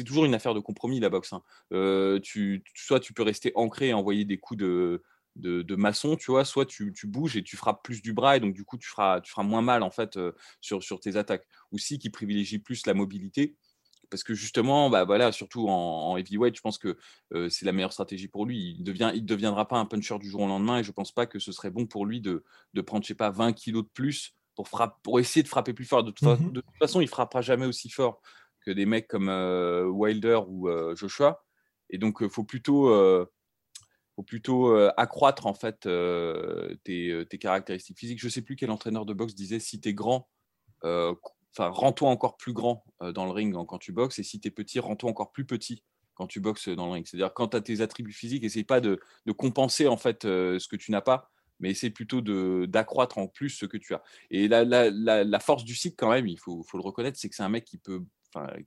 toujours 0.04 0.26
une 0.26 0.34
affaire 0.34 0.56
de 0.56 0.60
compromis 0.60 1.00
la 1.00 1.10
boxe. 1.10 1.34
Hein. 1.34 1.44
tu, 2.24 2.64
soit 2.76 3.00
tu 3.00 3.14
peux 3.14 3.24
rester 3.24 3.52
ancré 3.56 3.90
et 3.90 3.94
envoyer 3.94 4.26
des 4.26 4.38
coups 4.40 4.60
de, 4.60 5.04
de, 5.38 5.76
maçon, 5.76 6.16
tu 6.16 6.32
vois, 6.32 6.46
soit 6.46 6.66
tu, 6.66 6.94
bouges 7.06 7.38
et 7.38 7.44
tu 7.44 7.56
frappes 7.58 7.84
plus 7.84 8.02
du 8.02 8.14
bras 8.14 8.38
et 8.38 8.40
donc 8.40 8.54
du 8.54 8.64
coup 8.64 8.78
tu 8.78 8.90
feras, 8.90 9.22
moins 9.38 9.62
mal 9.62 9.84
en 9.84 9.92
fait 9.92 10.20
sur, 10.62 10.84
sur 10.84 11.00
tes 11.00 11.16
attaques. 11.16 11.48
Aussi 11.72 12.00
qui 12.00 12.10
privilégie 12.10 12.60
plus 12.60 12.86
la 12.86 12.94
mobilité 12.94 13.56
parce 14.10 14.24
que 14.24 14.34
justement, 14.34 14.90
bah 14.90 15.04
voilà, 15.04 15.32
surtout 15.32 15.68
en, 15.68 16.18
heavyweight, 16.18 16.56
je 16.56 16.62
pense 16.62 16.78
que 16.78 16.98
c'est 17.50 17.66
la 17.66 17.72
meilleure 17.72 17.94
stratégie 17.94 18.28
pour 18.28 18.46
lui. 18.46 18.76
Il 18.78 18.84
devient, 18.84 19.12
il 19.14 19.26
deviendra 19.26 19.68
pas 19.68 19.78
un 19.78 19.86
puncher 19.86 20.18
du 20.20 20.30
jour 20.30 20.42
au 20.42 20.48
lendemain, 20.48 20.80
et 20.80 20.84
je 20.84 20.92
pense 20.92 21.12
pas 21.12 21.26
que 21.26 21.40
ce 21.40 21.52
serait 21.52 21.72
bon 21.72 21.86
pour 21.86 22.06
lui 22.06 22.22
de, 22.22 22.44
de 22.74 22.82
prendre, 22.82 23.04
je 23.04 23.10
sais 23.10 23.16
pas, 23.16 23.30
20 23.30 23.54
kilos 23.54 23.84
de 23.84 23.90
plus 23.90 24.36
pour, 24.56 24.68
frappe, 24.68 24.98
pour 25.04 25.20
essayer 25.20 25.44
de 25.44 25.48
frapper 25.48 25.74
plus 25.74 25.86
fort. 25.86 26.04
De 26.04 26.12
toute, 26.12 26.28
mmh 26.28 26.52
de 26.52 26.62
toute, 26.62 26.78
façon, 26.80 27.02
il 27.02 27.08
frappera 27.08 27.42
jamais 27.42 27.66
aussi 27.66 27.90
fort 27.90 28.22
que 28.66 28.72
des 28.72 28.86
mecs 28.86 29.08
comme 29.08 29.30
Wilder 29.30 30.40
ou 30.48 30.70
Joshua. 30.96 31.44
Et 31.90 31.98
donc, 31.98 32.18
il 32.22 32.30
faut 32.30 32.44
plutôt, 32.44 32.90
faut 34.16 34.24
plutôt 34.24 34.76
accroître 34.98 35.46
en 35.46 35.54
fait 35.54 35.82
tes, 36.84 37.26
tes, 37.30 37.38
caractéristiques 37.38 38.00
physiques. 38.00 38.22
Je 38.22 38.30
sais 38.30 38.42
plus 38.42 38.56
quel 38.56 38.72
entraîneur 38.72 39.06
de 39.06 39.14
boxe 39.14 39.36
disait 39.36 39.60
si 39.60 39.80
tu 39.80 39.90
es 39.90 39.94
grand 39.94 40.28
enfin, 41.54 41.70
rends-toi 41.70 42.10
encore 42.10 42.38
plus 42.38 42.54
grand 42.54 42.84
euh, 43.02 43.12
dans 43.12 43.26
le 43.26 43.32
ring 43.32 43.56
quand 43.68 43.78
tu 43.78 43.92
boxes, 43.92 44.20
et 44.20 44.24
si 44.24 44.40
tu 44.40 44.48
es 44.48 44.52
petit, 44.52 44.80
rends-toi 44.80 45.10
encore 45.10 45.32
plus 45.32 45.46
petit 45.46 45.84
quand 46.16 46.28
tu 46.28 46.40
boxes 46.40 46.70
dans 46.70 46.88
le 46.88 46.94
ring. 46.94 47.06
C'est-à-dire, 47.08 47.34
quand 47.34 47.50
tu 47.50 47.58
as 47.58 47.62
tes 47.62 47.82
attributs 47.82 48.14
physiques, 48.14 48.44
essaye 48.44 48.64
pas 48.64 48.82
de, 48.82 49.00
compenser 49.38 49.88
en 49.88 49.98
fait 49.98 50.26
euh, 50.26 50.58
ce 50.60 50.68
que 50.68 50.76
tu 50.76 50.92
n'as 50.92 51.02
pas, 51.02 51.30
mais 51.60 51.72
essaye 51.72 51.92
plutôt 51.92 52.22
d'accroître 52.66 53.18
en 53.18 53.28
plus 53.28 53.50
ce 53.50 53.66
que 53.66 53.78
tu 53.78 53.94
as. 53.94 54.04
Et 54.32 54.48
la, 54.48 54.64
la, 54.64 55.40
force 55.40 55.64
du 55.64 55.76
cycle, 55.76 55.96
quand 55.98 56.12
même, 56.12 56.28
il 56.28 56.40
faut, 56.40 56.64
faut 56.64 56.78
le 56.78 56.84
reconnaître, 56.84 57.20
c'est 57.20 57.30
que 57.30 57.36
c'est 57.36 57.44
un 57.44 57.50
mec 57.50 57.66
qui 57.66 57.78
peut, 57.78 58.04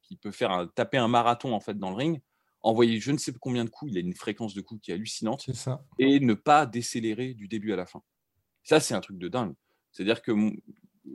qui 0.03 0.17
peut 0.17 0.31
faire 0.31 0.51
un, 0.51 0.67
taper 0.67 0.99
un 0.99 1.09
marathon 1.09 1.53
en 1.53 1.61
fait 1.61 1.79
dans 1.79 1.91
le 1.91 1.97
ring, 1.97 2.21
envoyer 2.63 3.01
je 3.01 3.13
ne 3.13 3.19
sais 3.19 3.33
combien 3.41 3.65
de 3.65 3.71
coups, 3.71 3.93
il 3.93 3.97
a 3.99 4.01
une 4.01 4.15
fréquence 4.15 4.55
de 4.55 4.61
coups 4.61 4.81
qui 4.83 4.91
est 4.91 4.95
hallucinante, 4.95 5.51
ça. 5.55 5.83
et 5.99 6.21
ne 6.21 6.35
pas 6.35 6.67
décélérer 6.67 7.35
du 7.35 7.49
début 7.49 7.73
à 7.73 7.77
la 7.77 7.87
fin. 7.87 8.03
Ça, 8.63 8.81
c'est 8.81 8.95
un 8.95 9.01
truc 9.01 9.19
de 9.19 9.29
dingue. 9.29 9.55
C'est-à-dire 9.93 10.23
que 10.23 10.33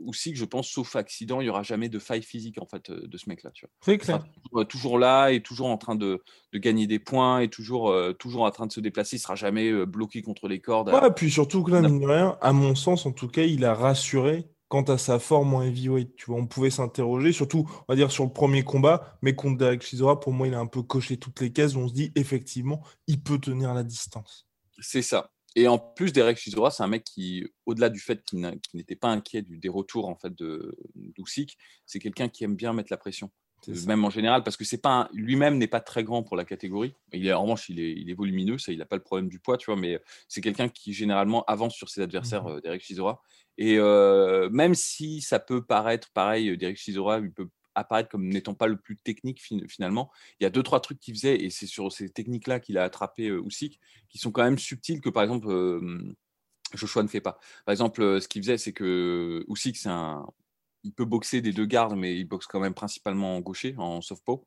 aussi 0.06 0.32
que 0.32 0.38
je 0.38 0.44
pense, 0.44 0.68
sauf 0.68 0.96
accident, 0.96 1.40
il 1.40 1.44
n'y 1.44 1.50
aura 1.50 1.62
jamais 1.62 1.88
de 1.88 1.98
faille 1.98 2.22
physique 2.22 2.60
en 2.60 2.66
fait 2.66 2.90
euh, 2.90 3.06
de 3.06 3.18
ce 3.18 3.28
mec-là. 3.28 3.50
C'est 3.80 3.98
clair. 3.98 4.24
Euh, 4.54 4.64
toujours, 4.64 4.98
là 4.98 5.30
et 5.30 5.42
toujours 5.42 5.68
en 5.68 5.78
train 5.78 5.94
de, 5.94 6.22
de 6.52 6.58
gagner 6.58 6.86
des 6.86 6.98
points 6.98 7.40
et 7.40 7.48
toujours, 7.48 7.90
euh, 7.90 8.12
toujours 8.12 8.42
en 8.42 8.50
train 8.50 8.66
de 8.66 8.72
se 8.72 8.80
déplacer. 8.80 9.16
Il 9.16 9.20
sera 9.20 9.34
jamais 9.34 9.86
bloqué 9.86 10.22
contre 10.22 10.48
les 10.48 10.60
cordes. 10.60 10.88
Ouais, 10.88 11.10
puis 11.14 11.30
surtout 11.30 11.62
que 11.62 11.70
là, 11.70 11.80
rien, 11.80 12.36
à 12.40 12.52
mon 12.52 12.74
sens, 12.74 13.06
en 13.06 13.12
tout 13.12 13.28
cas, 13.28 13.42
il 13.42 13.64
a 13.64 13.74
rassuré 13.74 14.48
quant 14.68 14.82
à 14.82 14.98
sa 14.98 15.18
forme 15.18 15.54
en 15.54 15.62
heavyweight. 15.62 16.16
Tu 16.16 16.26
vois, 16.26 16.40
on 16.40 16.46
pouvait 16.46 16.70
s'interroger, 16.70 17.32
surtout, 17.32 17.68
on 17.88 17.92
va 17.92 17.96
dire, 17.96 18.10
sur 18.10 18.24
le 18.24 18.32
premier 18.32 18.64
combat, 18.64 19.18
mais 19.22 19.34
contre 19.34 19.58
Derek 19.58 19.82
Chisora, 19.82 20.18
pour 20.18 20.32
moi, 20.32 20.48
il 20.48 20.54
a 20.54 20.58
un 20.58 20.66
peu 20.66 20.82
coché 20.82 21.16
toutes 21.16 21.40
les 21.40 21.52
cases. 21.52 21.76
Où 21.76 21.80
on 21.80 21.88
se 21.88 21.94
dit, 21.94 22.12
effectivement, 22.16 22.82
il 23.06 23.22
peut 23.22 23.38
tenir 23.38 23.74
la 23.74 23.84
distance. 23.84 24.48
C'est 24.80 25.02
ça. 25.02 25.30
Et 25.56 25.68
en 25.68 25.78
plus, 25.78 26.12
Derek 26.12 26.36
Chisora, 26.36 26.70
c'est 26.70 26.82
un 26.82 26.86
mec 26.86 27.02
qui, 27.02 27.48
au-delà 27.64 27.88
du 27.88 27.98
fait 27.98 28.22
qu'il 28.22 28.46
n'était 28.74 28.94
pas 28.94 29.08
inquiet 29.08 29.40
du, 29.40 29.56
des 29.56 29.70
retours 29.70 30.06
en 30.06 30.14
fait 30.14 30.34
de 30.34 30.76
d'Usyk, 30.94 31.56
c'est 31.86 31.98
quelqu'un 31.98 32.28
qui 32.28 32.44
aime 32.44 32.54
bien 32.54 32.74
mettre 32.74 32.92
la 32.92 32.98
pression. 32.98 33.30
Même 33.86 34.04
en 34.04 34.10
général, 34.10 34.44
parce 34.44 34.56
que 34.56 34.64
c'est 34.64 34.80
pas 34.80 35.08
lui-même 35.12 35.58
n'est 35.58 35.66
pas 35.66 35.80
très 35.80 36.04
grand 36.04 36.22
pour 36.22 36.36
la 36.36 36.44
catégorie. 36.44 36.94
Il 37.12 37.26
est 37.26 37.32
en 37.32 37.42
revanche, 37.42 37.68
il 37.68 37.80
est, 37.80 37.92
il 37.92 38.10
est 38.10 38.14
volumineux, 38.14 38.58
ça, 38.58 38.70
il 38.70 38.78
n'a 38.78 38.84
pas 38.84 38.96
le 38.96 39.02
problème 39.02 39.28
du 39.28 39.40
poids, 39.40 39.56
tu 39.56 39.66
vois. 39.66 39.80
Mais 39.80 39.98
c'est 40.28 40.42
quelqu'un 40.42 40.68
qui 40.68 40.92
généralement 40.92 41.42
avance 41.46 41.74
sur 41.74 41.88
ses 41.88 42.02
adversaires, 42.02 42.44
mmh 42.44 42.48
euh, 42.48 42.60
Derek 42.60 42.82
Chisora. 42.82 43.22
Et 43.58 43.78
euh, 43.78 44.50
même 44.50 44.74
si 44.74 45.20
ça 45.22 45.40
peut 45.40 45.64
paraître 45.64 46.10
pareil, 46.12 46.50
euh, 46.50 46.56
Derek 46.56 46.76
Chisora, 46.76 47.18
il 47.18 47.32
peut 47.32 47.48
apparaître 47.76 48.08
comme 48.08 48.28
n'étant 48.28 48.54
pas 48.54 48.66
le 48.66 48.76
plus 48.76 48.96
technique 48.96 49.40
finalement. 49.68 50.10
Il 50.40 50.44
y 50.44 50.46
a 50.46 50.50
deux, 50.50 50.62
trois 50.62 50.80
trucs 50.80 50.98
qu'il 50.98 51.14
faisait, 51.14 51.36
et 51.36 51.50
c'est 51.50 51.66
sur 51.66 51.92
ces 51.92 52.08
techniques-là 52.08 52.58
qu'il 52.58 52.78
a 52.78 52.84
attrapé 52.84 53.28
euh, 53.28 53.42
Usyk, 53.46 53.78
qui 54.08 54.18
sont 54.18 54.32
quand 54.32 54.42
même 54.42 54.58
subtils 54.58 55.00
que 55.00 55.10
par 55.10 55.22
exemple 55.22 55.48
Joshua 56.74 57.02
ne 57.02 57.08
fait 57.08 57.20
pas. 57.20 57.38
Par 57.64 57.72
exemple, 57.72 58.20
ce 58.20 58.26
qu'il 58.26 58.42
faisait, 58.42 58.58
c'est 58.58 58.72
que 58.72 59.44
Usyk, 59.48 59.76
c'est 59.76 59.88
un... 59.88 60.26
il 60.82 60.92
peut 60.92 61.04
boxer 61.04 61.40
des 61.40 61.52
deux 61.52 61.66
gardes, 61.66 61.96
mais 61.96 62.16
il 62.16 62.24
boxe 62.24 62.46
quand 62.46 62.60
même 62.60 62.74
principalement 62.74 63.36
en 63.36 63.40
gaucher, 63.40 63.74
en 63.78 64.00
softpaw. 64.00 64.46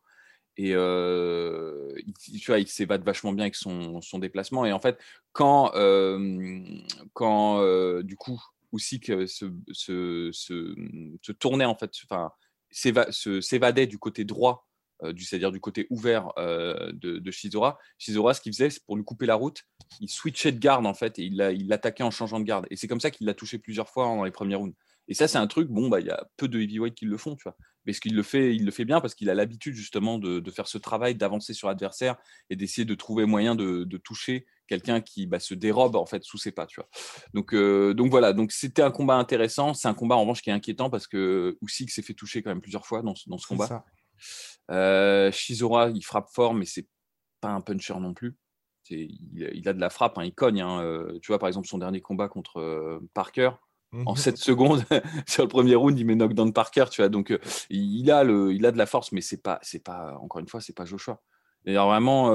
Et 0.58 0.72
tu 0.72 2.46
vois, 2.48 2.60
il 2.60 2.68
s'évade 2.68 3.04
vachement 3.04 3.32
bien 3.32 3.46
avec 3.46 3.56
son, 3.56 4.02
son, 4.02 4.20
déplacement. 4.20 4.66
Et 4.66 4.74
en 4.74 4.80
fait, 4.80 5.00
quand, 5.32 5.72
quand 7.14 8.02
du 8.02 8.18
coup, 8.18 8.42
Usyk 8.74 9.06
se, 9.06 9.52
se, 9.72 10.30
se, 10.32 10.76
se, 11.22 11.32
tournait, 11.32 11.66
en 11.66 11.76
fait, 11.76 11.92
enfin, 12.04 12.32
s'évadait 12.72 13.88
du 13.88 13.98
côté 13.98 14.24
droit 14.24 14.70
euh, 15.04 15.14
c'est-à-dire 15.18 15.52
du 15.52 15.62
côté 15.62 15.88
ouvert 15.90 16.32
euh, 16.38 16.92
de, 16.94 17.32
Shizora. 17.32 17.80
Shizora, 17.98 18.34
ce 18.34 18.42
qu'il 18.42 18.54
faisait, 18.54 18.70
c'est 18.70 18.84
pour 18.84 18.98
lui 18.98 19.04
couper 19.04 19.26
la 19.26 19.36
route, 19.36 19.64
il 20.02 20.10
switchait 20.10 20.52
de 20.52 20.60
garde 20.60 20.86
en 20.86 20.94
fait 20.94 21.20
et 21.20 21.24
il 21.24 21.68
l'attaquait 21.68 22.04
en 22.04 22.12
changeant 22.12 22.40
de 22.40 22.46
garde. 22.46 22.68
Et 22.70 22.76
c'est 22.76 22.88
comme 22.88 23.00
ça 23.00 23.12
qu'il 23.12 23.26
l'a 23.26 23.34
touché 23.34 23.60
plusieurs 23.60 23.90
fois 23.90 24.06
dans 24.06 24.24
les 24.24 24.32
premières 24.32 24.60
rounds. 24.60 24.76
Et 25.08 25.14
ça, 25.14 25.28
c'est 25.28 25.38
un 25.38 25.48
truc, 25.48 25.70
bon, 25.70 25.90
bah, 25.90 26.02
il 26.02 26.08
y 26.08 26.12
a 26.12 26.28
peu 26.38 26.48
de 26.48 26.60
heavyweight 26.60 26.96
qui 26.96 27.06
le 27.06 27.18
font, 27.18 27.36
tu 27.36 27.44
vois. 27.44 27.58
Mais 27.90 27.94
ce 27.94 28.02
qu'il 28.02 28.16
le 28.16 28.22
fait, 28.22 28.56
il 28.56 28.66
le 28.66 28.70
fait 28.70 28.86
bien 28.86 29.02
parce 29.02 29.16
qu'il 29.16 29.32
a 29.32 29.34
l'habitude 29.34 29.74
justement 29.74 30.20
de, 30.20 30.52
faire 30.52 30.68
ce 30.68 30.78
travail, 30.78 31.16
d'avancer 31.16 31.56
sur 31.56 31.70
l'adversaire 31.70 32.18
et 32.52 32.56
d'essayer 32.56 32.86
de 32.86 32.94
trouver 32.94 33.26
moyen 33.26 33.56
de, 33.56 33.98
toucher 33.98 34.46
quelqu'un 34.68 35.02
qui 35.02 35.26
bah, 35.26 35.40
se 35.40 35.56
dérobe 35.56 35.96
en 35.96 36.06
fait 36.06 36.24
sous 36.24 36.38
ses 36.38 36.52
pas, 36.52 36.68
tu 36.68 36.80
vois. 36.80 36.88
Donc, 37.34 37.56
euh, 37.56 37.96
donc 37.96 38.12
voilà, 38.12 38.32
donc 38.32 38.52
c'était 38.52 38.84
un 38.84 38.92
combat 38.92 39.16
intéressant. 39.16 39.74
C'est 39.74 39.88
un 39.88 39.96
combat 39.96 40.18
en 40.18 40.22
revanche 40.22 40.44
qui 40.44 40.52
est 40.52 40.54
inquiétant 40.54 40.92
parce 40.92 41.08
que 41.08 41.58
Usyk 41.64 41.90
s'est 41.90 42.04
fait 42.04 42.14
toucher 42.14 42.44
quand 42.44 42.52
même 42.52 42.62
plusieurs 42.62 42.86
fois 42.86 43.02
dans, 43.02 43.16
dans 43.26 43.40
ce 43.40 43.48
combat. 43.48 43.84
Euh, 44.70 45.32
Shizora, 45.32 45.90
il 45.90 46.06
frappe 46.06 46.30
fort, 46.30 46.54
mais 46.54 46.66
c'est 46.66 46.86
pas 47.42 47.50
un 47.50 47.62
puncher 47.62 48.00
non 48.00 48.14
plus. 48.14 48.38
Il, 48.92 49.68
a 49.68 49.74
de 49.74 49.80
la 49.80 49.90
frappe, 49.90 50.20
hein, 50.20 50.26
il 50.26 50.36
cogne. 50.36 50.62
Hein, 50.62 50.84
euh, 50.84 51.18
tu 51.24 51.32
vois, 51.32 51.40
par 51.40 51.48
exemple, 51.48 51.68
son 51.68 51.80
dernier 51.80 52.02
combat 52.02 52.28
contre 52.28 52.60
euh, 52.60 53.00
Parker, 53.16 53.50
en 53.94 54.16
7 54.16 54.34
mhm. 54.34 54.38
secondes, 54.38 54.84
sur 55.28 55.44
le 55.44 55.50
premier 55.50 55.76
round, 55.76 55.98
il 55.98 56.06
met 56.06 56.16
knockdown 56.16 56.54
Parker, 56.54 56.86
tu 56.92 57.02
vois. 57.02 57.10
Donc, 57.10 57.38
il, 57.70 58.12
a 58.12 58.24
le, 58.24 58.54
il 58.54 58.66
a 58.66 58.72
de 58.72 58.78
la 58.78 58.86
force, 58.86 59.12
mais 59.12 59.22
c'est 59.22 59.42
pas, 59.42 59.60
c'est 59.62 59.84
pas, 59.84 60.18
encore 60.22 60.40
une 60.40 60.48
fois, 60.48 60.62
c'est 60.62 60.76
pas 60.76 60.86
Joshua. 60.86 61.22
D'ailleurs, 61.66 61.88
vraiment, 61.88 62.32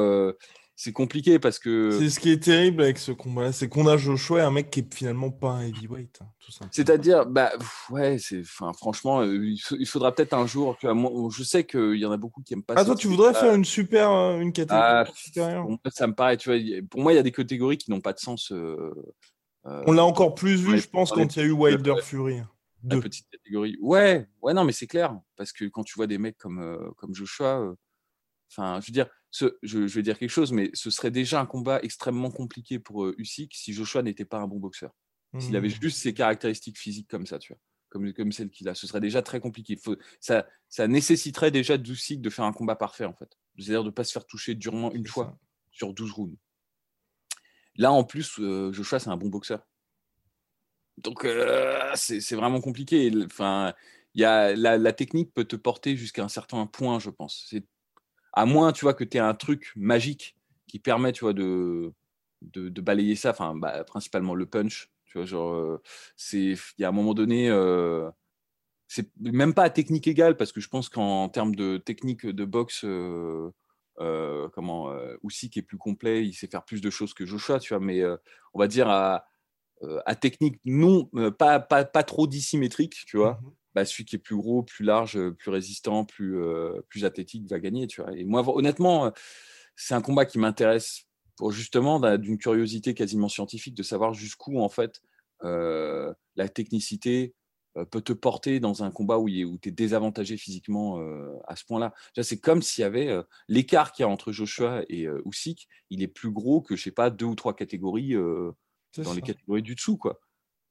c'est 0.77 0.93
compliqué 0.93 1.39
parce 1.39 1.61
que. 1.61 1.91
C'est 1.99 2.11
ce 2.11 2.19
qui 2.19 2.31
est 2.31 2.43
terrible 2.43 2.83
avec 2.83 2.99
ce 2.99 3.13
combat 3.13 3.53
c'est 3.53 3.69
qu'on 3.69 3.87
a 3.87 3.97
Joshua, 3.97 4.45
un 4.45 4.51
mec 4.51 4.71
qui 4.71 4.81
est 4.81 4.95
finalement 4.95 5.31
pas 5.31 5.51
un 5.51 5.69
heavyweight, 5.69 6.19
hein, 6.21 6.27
tout 6.41 6.51
C'est-à-dire, 6.73 7.27
bah 7.27 7.53
ouais, 7.91 8.19
c'est, 8.19 8.41
enfin, 8.41 8.73
franchement, 8.73 9.21
euh, 9.21 9.55
il 9.79 9.87
faudra 9.87 10.13
peut-être 10.13 10.35
un 10.35 10.47
jour. 10.47 10.77
Tu 10.81 10.89
vois, 10.89 11.31
je 11.31 11.43
sais 11.45 11.65
qu'il 11.65 11.97
y 11.97 12.05
en 12.05 12.11
a 12.11 12.17
beaucoup 12.17 12.43
qui 12.43 12.55
aiment 12.55 12.65
pas. 12.65 12.75
Ah 12.77 12.85
toi, 12.85 12.97
tu 12.97 13.07
voudrais 13.07 13.35
faire 13.35 13.55
une 13.55 13.65
super, 13.65 14.11
euh, 14.11 14.41
une 14.41 14.53
catégorie 14.53 14.83
ah, 14.83 15.91
Ça 15.93 16.09
me 16.09 16.15
paraît, 16.15 16.37
tu 16.37 16.51
vois, 16.51 16.59
pour 16.91 17.03
moi, 17.03 17.13
il 17.13 17.17
y 17.17 17.21
a 17.21 17.23
des 17.23 17.33
catégories 17.33 17.79
qui 17.79 17.91
n'ont 17.93 18.01
pas 18.01 18.13
de 18.13 18.19
sens. 18.19 18.53
Euh, 19.67 19.83
On 19.87 19.93
l'a 19.93 20.05
encore 20.05 20.35
plus 20.35 20.61
vu, 20.61 20.79
je 20.79 20.89
pense, 20.89 21.11
quand 21.11 21.37
il 21.37 21.39
y 21.39 21.43
a 21.43 21.47
eu 21.47 21.53
Wilder 21.53 21.95
Fury. 22.03 22.43
Deux 22.83 23.01
petites 23.01 23.29
catégories. 23.31 23.79
Ouais, 23.81 24.29
ouais, 24.43 24.53
non, 24.53 24.65
mais 24.65 24.73
c'est 24.73 24.87
clair, 24.87 25.19
parce 25.37 25.53
que 25.53 25.65
quand 25.65 25.85
tu 25.85 25.95
vois 25.95 26.07
des 26.07 26.19
mecs 26.19 26.37
comme 26.37 26.93
comme 26.97 27.15
Joshua, 27.15 27.75
enfin, 28.51 28.79
je 28.81 28.89
veux 28.89 28.93
dire 28.93 29.09
je, 29.63 29.79
vais 29.79 30.03
dire 30.03 30.19
quelque 30.19 30.31
chose, 30.31 30.53
mais 30.53 30.71
ce 30.75 30.91
serait 30.91 31.11
déjà 31.11 31.41
un 31.41 31.47
combat 31.47 31.81
extrêmement 31.83 32.31
compliqué 32.31 32.79
pour 32.79 33.05
euh, 33.05 33.15
Usyk 33.19 33.55
si 33.55 33.73
Joshua 33.73 34.03
n'était 34.03 34.25
pas 34.25 34.39
un 34.39 34.47
bon 34.47 34.59
boxeur. 34.59 34.93
S'il 35.41 35.57
avait 35.57 35.67
mmh. 35.67 35.81
juste 35.83 35.99
ses 35.99 36.15
caractéristiques 36.15 36.79
physiques 36.79 37.11
comme 37.11 37.27
ça, 37.27 37.41
tu 37.41 37.53
vois, 37.53 37.61
comme, 37.89 38.13
comme 38.13 38.31
celles 38.31 38.51
qu'il 38.51 38.69
a, 38.69 38.75
ce 38.77 38.87
serait 38.87 39.01
déjà 39.01 39.21
très 39.21 39.41
compliqué. 39.41 39.77
ça, 40.21 40.47
ça 40.69 40.87
nécessiterait 40.87 41.51
déjà 41.51 41.77
d'Usyk 41.77 42.21
de 42.21 42.31
faire 42.31 42.45
un 42.45 42.53
combat 42.53 42.77
parfait, 42.77 43.05
en 43.05 43.15
fait. 43.15 43.37
C'est-à-dire 43.59 43.83
de 43.83 43.89
ne 43.89 43.93
pas 43.93 44.05
se 44.05 44.13
faire 44.13 44.27
toucher 44.27 44.55
durement 44.55 44.93
une 44.93 45.09
fois 45.09 45.37
sur 45.73 45.93
12 45.93 46.13
rounds. 46.13 46.39
Là, 47.77 47.93
en 47.93 48.05
plus, 48.05 48.39
euh, 48.39 48.73
Joshua, 48.73 48.99
c'est 48.99 49.11
un 49.11 49.17
bon 49.17 49.29
boxeur. 49.29 49.67
Donc, 50.99 51.25
euh, 51.25 51.91
c'est 51.97 52.37
vraiment 52.37 52.61
compliqué. 52.61 53.11
Enfin, 53.25 53.75
y 54.15 54.25
a, 54.25 54.55
la, 54.55 54.79
la, 54.79 54.93
technique 54.93 55.35
peut 55.35 55.45
te 55.45 55.57
porter 55.57 55.97
jusqu'à 55.97 56.23
un 56.23 56.29
certain 56.29 56.67
point, 56.67 57.01
je 57.01 57.11
pense. 57.11 57.53
À 58.33 58.47
moins, 58.47 58.73
tu 58.73 58.85
vois, 58.85 58.95
que 58.95 59.05
tu 59.05 59.17
aies 59.17 59.21
un 59.21 59.35
truc 59.35 59.73
magique 59.75 60.37
qui 60.69 60.79
permet, 60.79 61.13
tu 61.13 61.25
vois, 61.25 61.33
de, 61.33 61.93
de, 62.43 62.81
balayer 62.81 63.17
ça, 63.17 63.31
enfin, 63.31 63.57
bah, 63.57 63.83
principalement 63.85 64.35
le 64.37 64.47
punch, 64.47 64.91
tu 65.07 65.19
vois, 65.19 65.27
genre, 65.27 65.55
euh, 65.55 65.83
c'est, 66.17 66.53
il 66.53 66.83
y 66.83 66.85
a 66.85 66.89
un 66.89 66.93
moment 66.93 67.15
donné, 67.15 67.49
c'est 68.87 69.11
même 69.21 69.55
pas 69.55 69.65
à 69.65 69.71
technique 69.71 70.07
égale, 70.07 70.37
parce 70.37 70.53
que 70.53 70.61
je 70.61 70.69
pense 70.69 70.89
qu'en 70.89 71.29
termes 71.29 71.57
de 71.57 71.79
technique 71.79 72.25
de 72.25 72.45
boxe, 72.45 72.85
euh 74.01 74.49
comment, 74.51 74.93
aussi 75.23 75.51
qui 75.51 75.59
est 75.59 75.63
plus 75.63 75.79
complet, 75.79 76.25
il 76.25 76.35
sait 76.35 76.47
faire 76.47 76.65
plus 76.65 76.81
de 76.81 76.91
choses 76.91 77.15
que 77.15 77.25
Joshua, 77.27 77.59
tu 77.59 77.75
vois, 77.75 77.85
mais 77.85 78.03
on 78.53 78.59
va 78.59 78.67
dire 78.67 78.89
à, 78.89 79.27
à 80.07 80.15
technique 80.15 80.61
non, 80.65 81.09
pas, 81.39 81.61
pas, 81.61 81.85
pas 81.85 82.03
trop 82.03 82.27
dissymétrique, 82.27 83.05
tu 83.07 83.17
vois. 83.17 83.41
Mmh 83.43 83.51
bah, 83.75 83.85
celui 83.85 84.05
qui 84.05 84.17
est 84.17 84.21
plus 84.21 84.37
gros, 84.37 84.63
plus 84.63 84.85
large, 84.85 85.19
plus 85.31 85.51
résistant, 85.51 86.05
plus, 86.05 86.39
plus 86.89 87.05
athlétique 87.05 87.49
va 87.49 87.59
gagner. 87.59 87.87
Tu 87.87 88.01
vois. 88.01 88.17
Et 88.17 88.25
moi, 88.25 88.45
honnêtement, 88.57 89.13
c'est 89.77 89.95
un 89.95 90.01
combat 90.01 90.27
qui 90.27 90.39
m'intéresse 90.39 91.07
pour 91.37 91.51
justement 91.51 91.99
d'une 92.17 92.39
curiosité 92.39 92.95
quasiment 92.95 93.29
scientifique 93.29 93.75
de 93.75 93.83
savoir 93.83 94.15
jusqu'où 94.15 94.61
en 94.61 94.69
fait 94.69 95.03
la 95.43 96.49
technicité 96.49 97.35
peut 97.91 98.01
te 98.01 98.13
porter 98.13 98.61
dans 98.61 98.85
un 98.85 98.91
combat 98.91 99.19
où, 99.19 99.29
où 99.29 99.59
tu 99.59 99.69
es 99.69 99.73
désavantagé 99.73 100.37
physiquement 100.37 101.01
à 101.49 101.57
ce 101.57 101.65
point-là. 101.65 101.93
C'est 102.23 102.39
comme 102.39 102.63
s'il 102.63 102.83
y 102.83 102.85
avait 102.85 103.11
l'écart 103.49 103.93
qu'il 103.93 104.05
y 104.05 104.07
a 104.07 104.09
entre 104.09 104.33
Joshua 104.33 104.83
et 104.89 105.07
Usyk, 105.25 105.69
il 105.91 106.03
est 106.03 106.09
plus 106.09 106.31
gros 106.31 106.61
que, 106.61 106.77
je 106.77 106.83
sais 106.83 106.91
pas, 106.91 107.11
deux 107.11 107.27
ou 107.27 107.35
trois 107.35 107.55
catégories 107.55 108.15
dans 108.15 109.13
les 109.15 109.23
catégories 109.23 109.63
du 109.63 109.75
dessous. 109.75 109.97
quoi. 109.97 110.21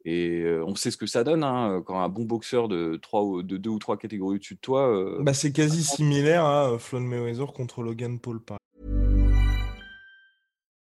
Et 0.05 0.45
on 0.65 0.75
sait 0.75 0.91
ce 0.91 0.97
que 0.97 1.05
ça 1.05 1.23
donne 1.23 1.43
hein, 1.43 1.81
quand 1.85 2.01
un 2.01 2.09
bon 2.09 2.25
boxeur 2.25 2.67
de, 2.67 2.97
trois, 3.01 3.43
de 3.43 3.57
deux 3.57 3.69
ou 3.69 3.79
trois 3.79 3.97
catégories 3.97 4.35
au-dessus 4.35 4.55
de 4.55 4.59
toi. 4.59 5.17
Bah, 5.21 5.33
c'est 5.33 5.51
quasi 5.51 5.83
similaire 5.83 6.45
à 6.45 6.77
Floyd 6.77 7.03
Mayweather 7.03 7.53
contre 7.53 7.83
Logan 7.83 8.19
Paul. 8.19 8.39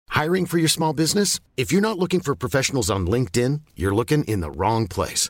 Hiring 0.10 0.46
for 0.46 0.58
your 0.58 0.70
small 0.70 0.94
business? 0.94 1.40
If 1.58 1.74
you're 1.74 1.82
not 1.82 1.98
looking 1.98 2.22
for 2.22 2.36
professionals 2.36 2.90
on 2.90 3.06
LinkedIn, 3.06 3.60
you're 3.76 3.94
looking 3.94 4.24
in 4.26 4.40
the 4.40 4.50
wrong 4.50 4.88
place. 4.88 5.30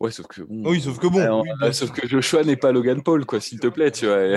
Ouais, 0.00 0.10
sauf 0.10 0.26
que 0.26 0.40
bon, 0.42 0.70
Oui, 0.70 0.80
sauf 0.80 0.98
que 0.98 1.06
bon. 1.06 1.20
Alors, 1.20 1.44
oui, 1.62 1.74
sauf 1.74 1.92
que 1.92 2.08
Joshua 2.08 2.42
n'est 2.42 2.56
pas 2.56 2.72
Logan 2.72 3.02
Paul, 3.02 3.26
quoi, 3.26 3.40
s'il 3.40 3.60
te 3.60 3.66
plaît, 3.66 3.90
tu 3.90 4.06
vois. 4.06 4.36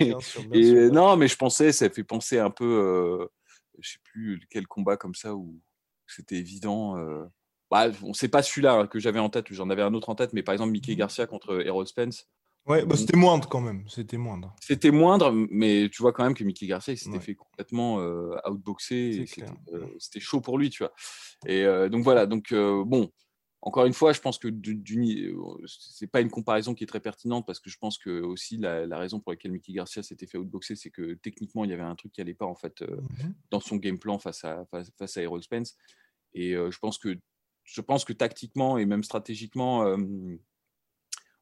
bien 0.00 0.20
sûr, 0.20 0.42
bien 0.42 0.60
Et 0.60 0.64
sûr. 0.64 0.92
non, 0.92 1.16
mais 1.16 1.28
je 1.28 1.36
pensais, 1.36 1.70
ça 1.72 1.88
fait 1.88 2.02
penser 2.02 2.38
un 2.38 2.50
peu, 2.50 2.64
euh, 2.64 3.26
je 3.78 3.92
sais 3.92 3.98
plus 4.02 4.40
quel 4.50 4.66
combat 4.66 4.96
comme 4.96 5.14
ça 5.14 5.34
où 5.34 5.60
c'était 6.06 6.36
évident. 6.36 6.98
Euh, 6.98 7.24
bah, 7.70 7.90
c'est 8.12 8.28
pas 8.28 8.42
celui-là 8.42 8.74
hein, 8.74 8.86
que 8.86 8.98
j'avais 8.98 9.20
en 9.20 9.30
tête, 9.30 9.46
j'en 9.50 9.70
avais 9.70 9.82
un 9.82 9.94
autre 9.94 10.08
en 10.08 10.14
tête, 10.14 10.32
mais 10.32 10.42
par 10.42 10.52
exemple 10.52 10.72
Mickey 10.72 10.94
mmh 10.94 10.98
Garcia 10.98 11.26
contre 11.26 11.64
Errol 11.64 11.86
Spence. 11.86 12.28
Ouais, 12.66 12.86
bah, 12.86 12.96
c'était 12.96 13.16
moindre 13.16 13.46
quand 13.48 13.60
même, 13.60 13.84
c'était 13.88 14.16
moindre. 14.16 14.54
C'était 14.60 14.90
moindre, 14.90 15.32
mais 15.50 15.90
tu 15.92 16.00
vois 16.00 16.12
quand 16.14 16.24
même 16.24 16.34
que 16.34 16.44
Mickey 16.44 16.66
Garcia 16.66 16.96
s'était 16.96 17.20
fait 17.20 17.34
complètement 17.34 18.00
euh, 18.00 18.36
outboxer, 18.48 19.26
euh, 19.72 19.86
c'était 19.98 20.20
chaud 20.20 20.40
pour 20.40 20.56
lui, 20.56 20.70
tu 20.70 20.82
vois. 20.82 20.92
Et 21.46 21.64
euh, 21.64 21.90
donc 21.90 22.04
voilà, 22.04 22.24
donc 22.24 22.54
bon, 22.54 23.10
encore 23.66 23.86
une 23.86 23.94
fois, 23.94 24.12
je 24.12 24.20
pense 24.20 24.38
que 24.38 24.48
c'est 25.66 26.06
pas 26.06 26.20
une 26.20 26.30
comparaison 26.30 26.74
qui 26.74 26.84
est 26.84 26.86
très 26.86 27.00
pertinente 27.00 27.46
parce 27.46 27.60
que 27.60 27.70
je 27.70 27.78
pense 27.78 27.98
que 27.98 28.20
aussi 28.20 28.58
la, 28.58 28.98
raison 28.98 29.20
pour 29.20 29.32
laquelle 29.32 29.52
Mickey 29.52 29.72
Garcia 29.72 30.02
s'était 30.02 30.26
fait 30.26 30.38
outboxer, 30.38 30.76
c'est 30.76 30.90
que 30.90 31.14
techniquement 31.14 31.64
il 31.64 31.70
y 31.70 31.74
avait 31.74 31.82
un 31.82 31.94
truc 31.94 32.12
qui 32.12 32.20
allait 32.20 32.34
pas 32.34 32.46
en 32.46 32.54
fait 32.54 32.82
mmh 32.82 33.32
dans 33.50 33.60
son 33.60 33.76
game 33.76 33.98
plan 33.98 34.18
face 34.18 34.44
à 34.44 34.66
face, 34.70 35.16
à 35.16 35.22
Errol 35.22 35.42
Spence. 35.42 35.76
Et 36.34 36.52
je 36.52 36.78
pense 36.78 36.98
que 36.98 37.16
je 37.64 37.80
pense 37.80 38.04
que 38.04 38.12
tactiquement 38.12 38.78
et 38.78 38.84
même 38.84 39.02
stratégiquement, 39.02 39.84
euh, 39.84 39.96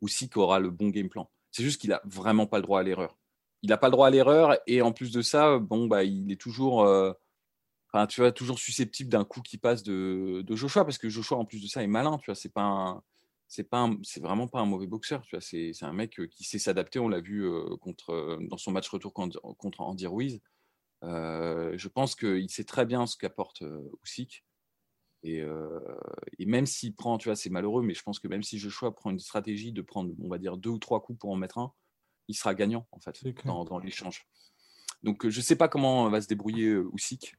aussi 0.00 0.30
aura 0.36 0.60
le 0.60 0.70
bon 0.70 0.88
game 0.88 1.08
plan. 1.08 1.30
C'est 1.50 1.64
juste 1.64 1.80
qu'il 1.80 1.90
n'a 1.90 2.00
vraiment 2.04 2.46
pas 2.46 2.58
le 2.58 2.62
droit 2.62 2.80
à 2.80 2.82
l'erreur. 2.82 3.18
Il 3.62 3.70
n'a 3.70 3.76
pas 3.76 3.88
le 3.88 3.92
droit 3.92 4.06
à 4.06 4.10
l'erreur 4.10 4.58
et 4.66 4.82
en 4.82 4.92
plus 4.92 5.12
de 5.12 5.22
ça, 5.22 5.58
bon, 5.58 5.86
bah, 5.86 6.04
il 6.04 6.32
est 6.32 6.40
toujours, 6.40 6.82
euh, 6.84 7.12
tu 8.08 8.20
vois, 8.20 8.32
toujours 8.32 8.58
susceptible 8.58 9.10
d'un 9.10 9.24
coup 9.24 9.42
qui 9.42 9.58
passe 9.58 9.82
de, 9.82 10.44
Joshua 10.50 10.84
parce 10.84 10.98
que 10.98 11.08
Joshua, 11.08 11.38
en 11.38 11.44
plus 11.44 11.62
de 11.62 11.66
ça, 11.68 11.82
est 11.82 11.86
malin. 11.86 12.18
Tu 12.18 12.26
vois, 12.26 12.34
c'est 12.34 12.52
pas 12.52 13.02
c'est 13.48 13.64
pas 13.64 13.90
c'est 14.02 14.22
vraiment 14.22 14.48
pas 14.48 14.60
un 14.60 14.66
mauvais 14.66 14.86
boxeur. 14.86 15.22
Tu 15.22 15.36
vois, 15.36 15.42
c'est, 15.42 15.72
un 15.82 15.92
mec 15.92 16.18
euh, 16.20 16.26
qui 16.26 16.44
sait 16.44 16.58
s'adapter. 16.58 16.98
On 16.98 17.08
l'a 17.08 17.20
vu 17.20 17.46
contre, 17.80 18.38
dans 18.48 18.58
son 18.58 18.72
match 18.72 18.88
retour 18.88 19.12
contre 19.12 19.80
Andy 19.80 20.06
Ruiz. 20.06 20.40
je 21.02 21.88
pense 21.88 22.14
qu'il 22.14 22.50
sait 22.50 22.64
très 22.64 22.86
bien 22.86 23.06
ce 23.06 23.16
qu'apporte 23.16 23.62
Usyk. 24.04 24.44
Et, 25.24 25.44
même 26.46 26.66
s'il 26.66 26.94
prend, 26.94 27.18
tu 27.18 27.28
vois, 27.28 27.36
c'est 27.36 27.50
malheureux, 27.50 27.82
mais 27.82 27.94
je 27.94 28.02
pense 28.02 28.18
que 28.18 28.28
même 28.28 28.42
si 28.42 28.58
Joshua 28.58 28.94
prend 28.94 29.10
une 29.10 29.20
stratégie 29.20 29.72
de 29.72 29.82
prendre, 29.82 30.12
on 30.20 30.28
va 30.28 30.38
dire, 30.38 30.56
deux 30.56 30.70
ou 30.70 30.78
trois 30.78 31.02
coups 31.02 31.18
pour 31.18 31.30
en 31.30 31.36
mettre 31.36 31.58
un, 31.58 31.72
il 32.28 32.34
sera 32.34 32.54
gagnant, 32.54 32.86
en 32.92 33.00
fait, 33.00 33.22
dans, 33.44 33.78
l'échange. 33.78 34.26
Donc, 35.02 35.28
je 35.28 35.38
ne 35.38 35.42
sais 35.42 35.56
pas 35.56 35.68
comment 35.68 36.08
va 36.10 36.20
se 36.20 36.28
débrouiller 36.28 36.76
Usyk. 36.94 37.36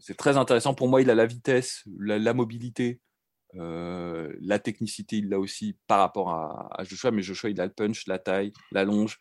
C'est 0.00 0.16
très 0.16 0.36
intéressant. 0.36 0.74
Pour 0.74 0.88
moi, 0.88 1.02
il 1.02 1.10
a 1.10 1.14
la 1.14 1.26
vitesse, 1.26 1.84
la, 1.98 2.34
mobilité, 2.34 3.00
la 3.54 4.58
technicité, 4.58 5.18
il 5.18 5.28
l'a 5.28 5.38
aussi 5.38 5.76
par 5.86 6.00
rapport 6.00 6.30
à, 6.30 6.84
Joshua. 6.84 7.10
Mais 7.10 7.22
Joshua, 7.22 7.50
il 7.50 7.60
a 7.60 7.66
le 7.66 7.72
punch, 7.72 8.06
la 8.06 8.18
taille, 8.18 8.52
la 8.72 8.84
longe, 8.84 9.18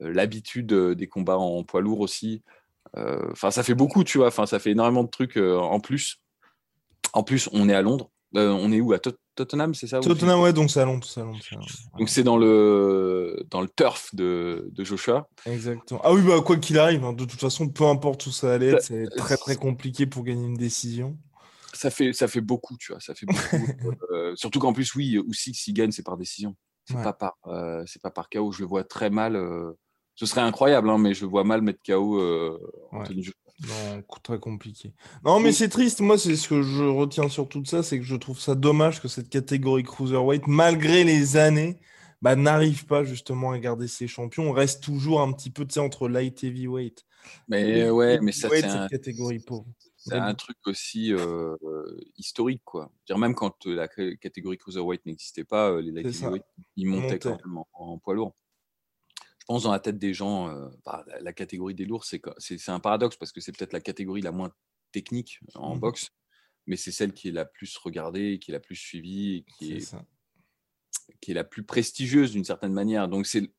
l'habitude 0.00 0.72
des 0.72 1.08
combats 1.08 1.38
en 1.38 1.62
poids 1.64 1.80
lourd 1.80 2.00
aussi. 2.00 2.42
Enfin, 2.96 3.50
ça 3.50 3.62
fait 3.62 3.74
beaucoup, 3.74 4.04
tu 4.04 4.18
vois. 4.18 4.28
Enfin, 4.28 4.46
ça 4.46 4.58
fait 4.58 4.70
énormément 4.72 5.04
de 5.04 5.10
trucs 5.10 5.36
en 5.36 5.80
plus. 5.80 6.20
En 7.12 7.22
plus, 7.22 7.48
on 7.52 7.68
est 7.68 7.74
à 7.74 7.82
Londres. 7.82 8.10
On 8.42 8.72
est 8.72 8.80
où 8.80 8.92
À 8.92 8.98
Tottenham, 9.34 9.74
c'est 9.74 9.86
ça 9.86 10.00
Tottenham, 10.00 10.40
ouais, 10.40 10.52
donc 10.52 10.70
c'est 10.70 10.80
à 10.80 10.84
Londres. 10.84 11.06
Donc 11.98 12.08
c'est 12.08 12.22
dans 12.22 12.36
le, 12.36 13.44
dans 13.50 13.60
le 13.60 13.68
turf 13.68 14.14
de, 14.14 14.68
de 14.72 14.84
Joshua. 14.84 15.28
Exactement. 15.44 16.00
Ah 16.02 16.12
oui, 16.12 16.22
bah, 16.22 16.40
quoi 16.44 16.56
qu'il 16.56 16.78
arrive, 16.78 17.04
hein, 17.04 17.12
de 17.12 17.24
toute 17.24 17.40
façon, 17.40 17.68
peu 17.68 17.84
importe 17.84 18.26
où 18.26 18.30
ça 18.30 18.54
allait 18.54 18.80
c'est 18.80 19.06
très 19.16 19.36
très 19.36 19.56
compliqué 19.56 20.06
pour 20.06 20.24
gagner 20.24 20.46
une 20.46 20.56
décision. 20.56 21.18
Ça 21.72 21.90
fait, 21.90 22.14
ça 22.14 22.26
fait 22.26 22.40
beaucoup, 22.40 22.76
tu 22.78 22.92
vois. 22.92 23.00
Ça 23.00 23.14
fait 23.14 23.26
beaucoup. 23.26 23.40
Euh, 24.12 24.34
surtout 24.34 24.58
qu'en 24.58 24.72
plus, 24.72 24.94
oui, 24.94 25.18
aussi, 25.18 25.52
s'il 25.52 25.74
gagne, 25.74 25.90
c'est 25.90 26.02
par 26.02 26.16
décision. 26.16 26.56
C'est 26.86 27.02
pas 27.02 27.12
par, 27.12 27.36
euh, 27.48 27.82
c'est 27.86 28.00
pas 28.00 28.10
par 28.10 28.30
KO. 28.30 28.52
Je 28.52 28.60
le 28.60 28.66
vois 28.66 28.84
très 28.84 29.10
mal. 29.10 29.36
Euh, 29.36 29.72
ce 30.14 30.24
serait 30.24 30.40
incroyable, 30.40 30.88
hein, 30.88 30.98
mais 30.98 31.12
je 31.12 31.26
vois 31.26 31.44
mal 31.44 31.60
mettre 31.60 31.80
KO 31.86 32.18
Anthony 32.92 33.22
Joshua. 33.22 33.45
Non, 33.62 34.02
très 34.22 34.38
compliqué. 34.38 34.92
Non, 35.24 35.40
mais 35.40 35.52
c'est 35.52 35.68
triste. 35.68 36.00
Moi, 36.00 36.18
c'est 36.18 36.36
ce 36.36 36.48
que 36.48 36.62
je 36.62 36.84
retiens 36.84 37.28
sur 37.28 37.48
tout 37.48 37.64
ça, 37.64 37.82
c'est 37.82 37.98
que 37.98 38.04
je 38.04 38.16
trouve 38.16 38.38
ça 38.38 38.54
dommage 38.54 39.00
que 39.00 39.08
cette 39.08 39.30
catégorie 39.30 39.82
cruiserweight, 39.82 40.46
malgré 40.46 41.04
les 41.04 41.36
années, 41.36 41.78
bah, 42.20 42.36
n'arrive 42.36 42.86
pas 42.86 43.04
justement 43.04 43.52
à 43.52 43.58
garder 43.58 43.88
ses 43.88 44.08
champions. 44.08 44.50
On 44.50 44.52
reste 44.52 44.82
toujours 44.82 45.22
un 45.22 45.32
petit 45.32 45.50
peu 45.50 45.66
entre 45.78 46.08
light 46.08 46.44
heavyweight. 46.44 47.04
Mais 47.48 47.88
ouais, 47.90 48.20
mais 48.20 48.32
ça 48.32 48.48
c'est 48.50 48.64
un... 48.64 48.88
catégorie 48.88 49.40
pauvre. 49.40 49.66
C'est 49.96 50.14
un 50.14 50.34
truc 50.34 50.56
aussi 50.66 51.12
euh, 51.12 51.56
historique, 52.16 52.62
quoi. 52.64 52.92
Dire 53.06 53.18
même 53.18 53.34
quand 53.34 53.66
la 53.66 53.88
catégorie 53.88 54.56
cruiserweight 54.56 55.04
n'existait 55.04 55.44
pas, 55.44 55.70
euh, 55.70 55.80
les 55.80 55.90
light 55.90 56.06
heavyweight, 56.06 56.44
ils 56.76 56.86
montaient 56.86 57.18
quand 57.18 57.44
même 57.44 57.58
en 57.72 57.98
poids 57.98 58.14
lourd 58.14 58.34
pense 59.46 59.62
dans 59.62 59.72
la 59.72 59.80
tête 59.80 59.98
des 59.98 60.14
gens, 60.14 60.48
euh, 60.48 60.68
bah, 60.84 61.04
la 61.20 61.32
catégorie 61.32 61.74
des 61.74 61.84
lourds, 61.84 62.04
c'est, 62.04 62.20
un 62.68 62.80
paradoxe 62.80 63.16
parce 63.16 63.32
que 63.32 63.40
c'est 63.40 63.56
peut-être 63.56 63.72
la 63.72 63.80
catégorie 63.80 64.20
la 64.20 64.32
moins 64.32 64.52
technique 64.92 65.40
en 65.54 65.76
mmh 65.76 65.80
boxe, 65.80 66.10
mais 66.66 66.76
c'est 66.76 66.92
celle 66.92 67.12
qui 67.12 67.28
est 67.28 67.32
la 67.32 67.44
plus 67.44 67.76
regardée, 67.76 68.38
qui 68.38 68.50
est 68.50 68.54
la 68.54 68.60
plus 68.60 68.76
suivie, 68.76 69.44
qui 69.56 69.74
est, 69.74 69.96
qui 71.20 71.30
est 71.30 71.34
la 71.34 71.44
plus 71.44 71.62
prestigieuse 71.62 72.32
d'une 72.32 72.44
certaine 72.44 72.72
manière. 72.72 73.08
Donc 73.08 73.26
c'est 73.26 73.50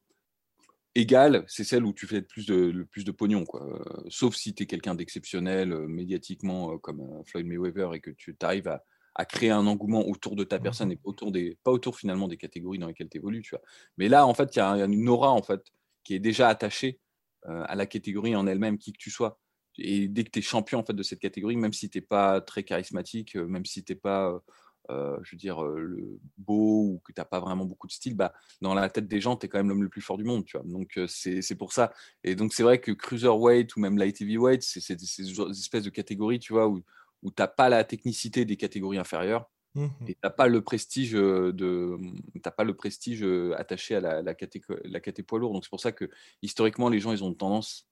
égal, 0.96 1.46
c'est 1.48 1.64
celle 1.64 1.86
où 1.86 1.94
tu 1.94 2.08
fais 2.08 2.22
le 2.22 2.26
plus 2.26 2.46
de, 2.46 2.56
le 2.56 2.86
plus 2.86 3.04
de 3.04 3.12
pognon. 3.12 3.46
Quoi. 3.46 3.64
Euh, 3.64 4.04
sauf 4.10 4.36
si 4.36 4.54
tu 4.54 4.64
es 4.64 4.66
quelqu'un 4.66 4.96
d'exceptionnel 4.96 5.72
euh, 5.72 5.88
médiatiquement 5.88 6.78
comme 6.80 7.24
Floyd 7.26 7.46
Mayweather 7.46 7.94
et 7.94 8.00
que 8.00 8.12
tu 8.12 8.36
arrives 8.42 8.68
à, 8.68 8.84
à 9.18 9.26
créer 9.26 9.50
un 9.50 9.66
engouement 9.66 10.08
autour 10.08 10.36
de 10.36 10.44
ta 10.44 10.60
mmh 10.60 10.64
personne 10.64 10.92
et 10.92 11.00
autour 11.04 11.32
des, 11.32 11.58
pas 11.64 11.72
autour 11.72 11.98
finalement 11.98 12.28
des 12.28 12.38
catégories 12.38 12.78
dans 12.78 12.88
lesquelles 12.88 13.10
tu 13.10 13.18
évolues. 13.18 13.42
Tu 13.42 13.50
vois. 13.50 13.62
Mais 13.98 14.10
là, 14.10 14.28
en 14.28 14.34
fait, 14.34 14.56
il 14.56 14.60
y, 14.60 14.62
a 14.62 14.86
une 14.86 15.10
aura 15.10 15.32
en 15.32 15.42
fait 15.42 15.74
qui 16.08 16.16
est 16.16 16.20
déjà 16.20 16.48
attaché 16.48 17.02
euh, 17.50 17.66
à 17.68 17.76
la 17.76 17.86
catégorie 17.86 18.34
en 18.34 18.48
elle-même, 18.48 18.78
qui 18.78 18.94
que 18.94 18.98
tu 18.98 19.12
sois. 19.12 19.42
Et 19.78 20.08
dès 20.08 20.24
que 20.24 20.30
tu 20.30 20.40
es 20.40 20.42
champion 20.42 20.80
en 20.80 20.86
fait, 20.86 20.94
de 20.94 21.04
cette 21.04 21.20
catégorie, 21.20 21.58
même 21.58 21.74
si 21.74 21.90
tu 21.90 21.98
n'es 21.98 22.02
pas 22.02 22.40
très 22.40 22.64
charismatique, 22.64 23.36
euh, 23.36 23.46
même 23.46 23.66
si 23.66 23.84
tu 23.84 23.92
n'es 23.92 24.00
pas, 24.00 24.42
euh, 24.90 25.18
je 25.22 25.36
veux 25.36 25.38
dire, 25.38 25.62
le 25.62 26.18
beau 26.38 26.94
ou 26.94 27.02
que 27.04 27.12
tu 27.12 27.20
n'as 27.20 27.26
pas 27.26 27.42
vraiment 27.42 27.66
beaucoup 27.66 27.88
de 27.88 27.92
style, 27.92 28.16
bah, 28.16 28.34
dans 28.62 28.74
la 28.74 28.90
tête 28.90 29.10
des 29.10 29.20
gens, 29.20 29.36
tu 29.36 29.48
es 29.48 29.50
quand 29.50 29.58
même 29.58 29.68
l'homme 29.68 29.84
le 29.84 29.90
plus 29.90 30.02
fort 30.02 30.18
du 30.18 30.24
monde. 30.24 30.46
Tu 30.46 30.58
vois. 30.58 30.66
Donc 30.66 30.98
c'est 31.08 31.58
pour 31.58 31.74
ça. 31.74 31.92
Et 32.24 32.36
donc 32.36 32.54
c'est 32.54 32.64
vrai 32.64 32.80
que 32.80 32.94
cruiserweight 32.94 33.76
ou 33.76 33.82
même 33.82 33.98
light 33.98 34.22
heavyweight, 34.22 34.64
c'est 34.64 34.80
ces 34.80 34.96
espèces 35.52 35.84
de 35.84 35.90
catégories, 35.90 36.40
tu 36.40 36.54
vois, 36.54 36.70
où, 36.70 36.82
où 37.22 37.32
tu 37.32 37.42
n'as 37.42 37.50
pas 37.50 37.68
la 37.68 37.84
technicité 37.84 38.46
des 38.46 38.56
catégories 38.56 38.98
inférieures 38.98 39.50
Mmh. 39.78 39.90
Et 40.08 40.14
tu 40.14 40.20
n'as 40.24 40.32
pas 40.32 40.48
le 40.48 40.62
prestige 40.62 41.12
de 41.12 41.98
pas 42.56 42.64
le 42.64 42.76
prestige 42.76 43.24
attaché 43.56 43.96
à 43.96 44.02
la, 44.02 44.22
la, 44.24 44.34
caté, 44.34 44.62
la 44.86 45.00
poids 45.00 45.38
lourd. 45.38 45.54
Donc 45.54 45.64
c'est 45.64 45.70
pour 45.70 45.80
ça 45.80 45.92
que 45.92 46.10
historiquement 46.42 46.90
les 46.90 47.00
gens 47.00 47.12
ils 47.12 47.24
ont 47.24 47.34
tendance 47.34 47.88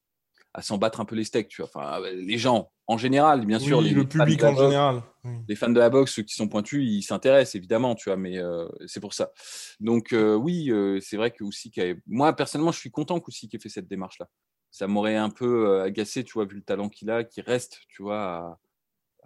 à 0.55 0.61
s'en 0.61 0.77
battre 0.77 0.99
un 0.99 1.05
peu 1.05 1.15
les 1.15 1.25
steaks 1.25 1.49
tu 1.49 1.61
vois. 1.61 1.69
Enfin 1.73 1.99
les 2.11 2.37
gens 2.39 2.71
en 2.87 2.97
général 2.97 3.45
bien 3.45 3.59
sûr 3.59 3.81
les, 3.81 3.91
le 3.91 4.07
public 4.07 4.43
en 4.43 4.55
général 4.55 5.03
les 5.47 5.55
fans 5.55 5.69
de 5.69 5.79
la 5.79 5.89
boxe 5.89 6.13
ceux 6.13 6.23
qui 6.23 6.33
sont 6.33 6.47
pointus 6.47 6.83
ils 6.87 7.03
s'intéressent 7.03 7.55
évidemment 7.55 7.93
tu 7.93 8.09
vois 8.09 8.17
mais 8.17 8.39
c'est 8.87 8.99
pour 8.99 9.13
ça. 9.13 9.31
Donc 9.79 10.15
oui 10.39 10.71
c'est 11.01 11.17
vrai 11.17 11.29
que 11.29 11.43
aussi 11.43 11.71
moi 12.07 12.33
personnellement 12.35 12.71
je 12.71 12.79
suis 12.79 12.91
content 12.91 13.19
qu'Oussi 13.19 13.47
ait 13.53 13.59
fait 13.59 13.69
cette 13.69 13.87
démarche 13.87 14.17
là 14.19 14.27
ça 14.71 14.87
m'aurait 14.87 15.17
un 15.17 15.29
peu 15.29 15.81
agacé 15.81 16.23
tu 16.23 16.33
vois 16.33 16.45
vu 16.45 16.55
le 16.55 16.63
talent 16.63 16.89
qu'il 16.89 17.11
a 17.11 17.23
qui 17.23 17.41
reste 17.41 17.81
tu 17.89 18.01
vois 18.01 18.23
à, 18.23 18.59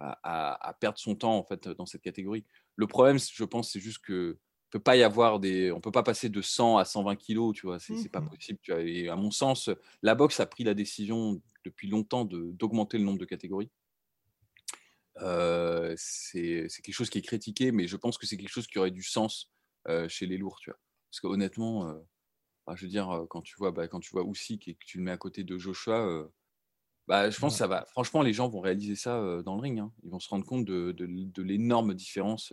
à, 0.00 0.76
perdre 0.80 0.98
son 0.98 1.14
temps 1.14 1.36
en 1.36 1.44
fait 1.44 1.68
dans 1.68 1.86
cette 1.86 2.02
catégorie. 2.02 2.44
Le 2.76 2.86
problème, 2.86 3.18
je 3.18 3.44
pense, 3.44 3.72
c'est 3.72 3.80
juste 3.80 3.98
que 3.98 4.38
peut 4.70 4.80
pas 4.80 4.96
y 4.96 5.02
avoir 5.02 5.40
des, 5.40 5.72
on 5.72 5.80
peut 5.80 5.90
pas 5.90 6.02
passer 6.02 6.28
de 6.28 6.40
100 6.40 6.78
à 6.78 6.84
120 6.84 7.16
kilos, 7.16 7.54
tu 7.54 7.66
vois, 7.66 7.78
c'est 7.78 8.08
pas 8.08 8.20
mmh 8.20 8.30
possible. 8.30 8.58
Tu 8.62 8.72
vois. 8.72 8.82
Et 8.82 9.08
à 9.08 9.16
mon 9.16 9.30
sens, 9.30 9.68
la 10.02 10.14
boxe 10.14 10.40
a 10.40 10.46
pris 10.46 10.64
la 10.64 10.74
décision 10.74 11.42
depuis 11.64 11.88
longtemps 11.88 12.24
d'augmenter 12.24 12.96
le 12.96 13.04
nombre 13.04 13.18
de 13.18 13.24
catégories. 13.24 13.70
Euh, 15.22 15.92
c'est 15.96 16.68
quelque 16.82 16.94
chose 16.94 17.10
qui 17.10 17.18
est 17.18 17.22
critiqué, 17.22 17.72
mais 17.72 17.88
je 17.88 17.96
pense 17.96 18.16
que 18.16 18.26
c'est 18.26 18.36
quelque 18.36 18.48
chose 18.48 18.68
qui 18.68 18.78
aurait 18.78 18.90
du 18.90 19.02
sens 19.02 19.52
euh, 19.88 20.08
chez 20.08 20.26
les 20.26 20.38
lourds, 20.38 20.58
tu 20.60 20.70
vois. 20.70 20.78
Parce 21.10 21.20
que 21.20 21.26
honnêtement, 21.26 21.88
euh, 21.88 21.98
bah, 22.66 22.74
je 22.76 22.84
veux 22.84 22.90
dire, 22.90 23.26
quand 23.28 23.42
tu 23.42 23.56
vois, 23.58 23.72
bah, 23.72 23.88
quand 23.88 24.00
tu 24.00 24.10
vois 24.12 24.22
et 24.22 24.74
que 24.74 24.84
tu 24.86 24.98
le 24.98 25.04
mets 25.04 25.10
à 25.10 25.18
côté 25.18 25.42
de 25.42 25.58
Joshua, 25.58 26.30
bah, 27.10 27.28
je 27.28 27.40
pense 27.40 27.54
que 27.54 27.58
ça 27.58 27.66
va. 27.66 27.84
Franchement, 27.86 28.22
les 28.22 28.32
gens 28.32 28.48
vont 28.48 28.60
réaliser 28.60 28.94
ça 28.94 29.42
dans 29.44 29.56
le 29.56 29.60
ring. 29.60 29.80
Hein. 29.80 29.90
Ils 30.04 30.10
vont 30.10 30.20
se 30.20 30.28
rendre 30.28 30.46
compte 30.46 30.64
de, 30.64 30.92
de, 30.92 31.42
l'énorme 31.42 31.92
différence 31.92 32.50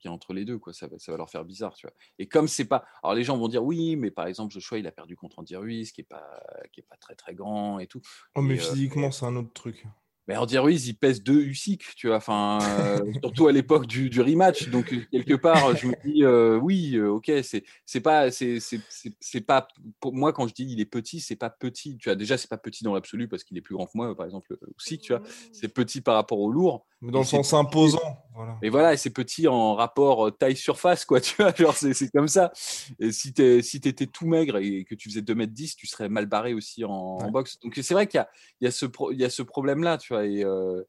qu'il 0.00 0.06
y 0.06 0.08
a 0.08 0.10
entre 0.10 0.32
les 0.32 0.44
deux. 0.44 0.58
Quoi. 0.58 0.72
Ça, 0.72 0.88
va, 0.88 0.98
ça 0.98 1.12
va 1.12 1.18
leur 1.18 1.30
faire 1.30 1.44
bizarre. 1.44 1.76
Tu 1.76 1.86
vois. 1.86 1.94
Et 2.18 2.26
comme 2.26 2.48
c'est 2.48 2.64
pas. 2.64 2.84
Alors, 3.04 3.14
les 3.14 3.22
gens 3.22 3.38
vont 3.38 3.46
dire 3.46 3.62
oui, 3.62 3.94
mais 3.94 4.10
par 4.10 4.26
exemple, 4.26 4.52
Joshua, 4.52 4.78
il 4.78 4.86
a 4.88 4.90
perdu 4.90 5.14
contre 5.14 5.38
Andy 5.38 5.54
Ruiz, 5.54 5.92
qui 5.92 6.00
est 6.00 6.08
pas, 6.08 6.42
qui 6.72 6.80
est 6.80 6.86
pas 6.88 6.96
très 6.96 7.14
très 7.14 7.36
grand 7.36 7.78
et 7.78 7.86
tout. 7.86 8.00
Oh, 8.34 8.42
mais 8.42 8.56
physiquement, 8.56 9.12
c'est 9.12 9.26
un 9.26 9.36
autre 9.36 9.52
truc. 9.52 9.86
Mais 10.28 10.36
Andy 10.36 10.58
Ruiz, 10.58 10.86
il 10.86 10.94
pèse 10.94 11.22
deux 11.22 11.40
Usyk, 11.40 11.94
tu 11.96 12.08
vois, 12.08 12.18
enfin, 12.18 12.58
euh, 12.60 12.98
surtout 13.22 13.48
à 13.48 13.52
l'époque 13.52 13.86
du, 13.86 14.10
du, 14.10 14.20
rematch. 14.20 14.68
Donc, 14.68 14.92
euh, 14.92 15.00
quelque 15.10 15.32
part, 15.32 15.74
je 15.74 15.86
me 15.86 15.94
dis, 16.04 16.22
euh, 16.22 16.58
oui, 16.58 17.00
ok, 17.00 17.32
c'est, 17.42 17.64
c'est 17.86 18.02
pas, 18.02 18.30
c'est, 18.30 18.60
c'est, 18.60 18.78
c'est, 19.20 19.40
pas, 19.40 19.66
pour 20.00 20.12
moi, 20.12 20.34
quand 20.34 20.46
je 20.46 20.52
dis 20.52 20.66
il 20.68 20.80
est 20.80 20.84
petit, 20.84 21.20
c'est 21.20 21.34
pas 21.34 21.48
petit. 21.48 21.96
Tu 21.96 22.10
vois, 22.10 22.14
déjà, 22.14 22.36
c'est 22.36 22.50
pas 22.50 22.58
petit 22.58 22.84
dans 22.84 22.92
l'absolu 22.92 23.26
parce 23.26 23.42
qu'il 23.42 23.56
est 23.56 23.62
plus 23.62 23.74
grand 23.74 23.86
que 23.86 23.92
moi, 23.94 24.14
par 24.14 24.26
exemple, 24.26 24.58
Usyk, 24.78 25.00
tu 25.00 25.14
vois. 25.14 25.22
C'est 25.50 25.68
petit 25.68 26.02
par 26.02 26.14
rapport 26.14 26.40
au 26.40 26.52
lourd. 26.52 26.84
Mais 27.00 27.10
dans 27.10 27.20
le 27.20 27.24
sens 27.24 27.54
imposant. 27.54 28.18
Voilà. 28.34 28.58
Et 28.60 28.68
voilà, 28.70 28.92
et 28.92 28.96
c'est 28.96 29.10
petit 29.10 29.48
en 29.48 29.74
rapport 29.76 30.36
taille-surface, 30.36 31.06
quoi, 31.06 31.20
tu 31.22 31.36
vois, 31.36 31.54
genre, 31.54 31.74
c'est, 31.74 31.94
c'est 31.94 32.10
comme 32.10 32.28
ça. 32.28 32.52
Et 32.98 33.12
si 33.12 33.32
tu 33.32 33.62
si 33.62 33.78
étais 33.78 34.06
tout 34.06 34.26
maigre 34.26 34.58
et 34.58 34.84
que 34.84 34.94
tu 34.94 35.08
faisais 35.08 35.22
2m10, 35.22 35.74
tu 35.76 35.86
serais 35.86 36.10
mal 36.10 36.26
barré 36.26 36.52
aussi 36.52 36.84
en, 36.84 36.90
en 36.90 37.30
boxe. 37.30 37.58
Donc, 37.60 37.78
c'est 37.80 37.94
vrai 37.94 38.06
qu'il 38.06 38.18
y 38.18 38.20
a, 38.20 38.28
il 38.60 38.66
y 38.66 38.68
a 38.68 38.70
ce, 38.70 38.84
il 39.12 39.18
y 39.18 39.24
a 39.24 39.30
ce 39.30 39.42
problème-là, 39.42 39.96
tu 39.96 40.12
vois. 40.12 40.17
Euh, 40.22 40.84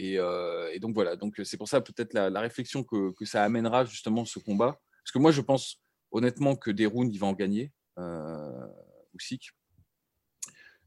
euh, 0.00 0.70
et, 0.72 0.80
donc 0.80 0.94
voilà, 0.94 1.16
donc 1.16 1.40
c'est 1.44 1.56
pour 1.56 1.68
ça 1.68 1.80
peut-être 1.80 2.14
la, 2.14 2.40
réflexion 2.40 2.82
que, 2.82 3.12
ça 3.24 3.44
amènera 3.44 3.84
justement 3.84 4.24
ce 4.24 4.38
combat. 4.38 4.80
Parce 5.02 5.12
que 5.12 5.18
moi 5.18 5.30
je 5.32 5.40
pense 5.40 5.80
honnêtement 6.10 6.56
que 6.56 6.70
des 6.70 6.86
rounds 6.86 7.14
il 7.14 7.18
va 7.18 7.26
en 7.26 7.32
gagner, 7.32 7.72
euh, 7.98 8.66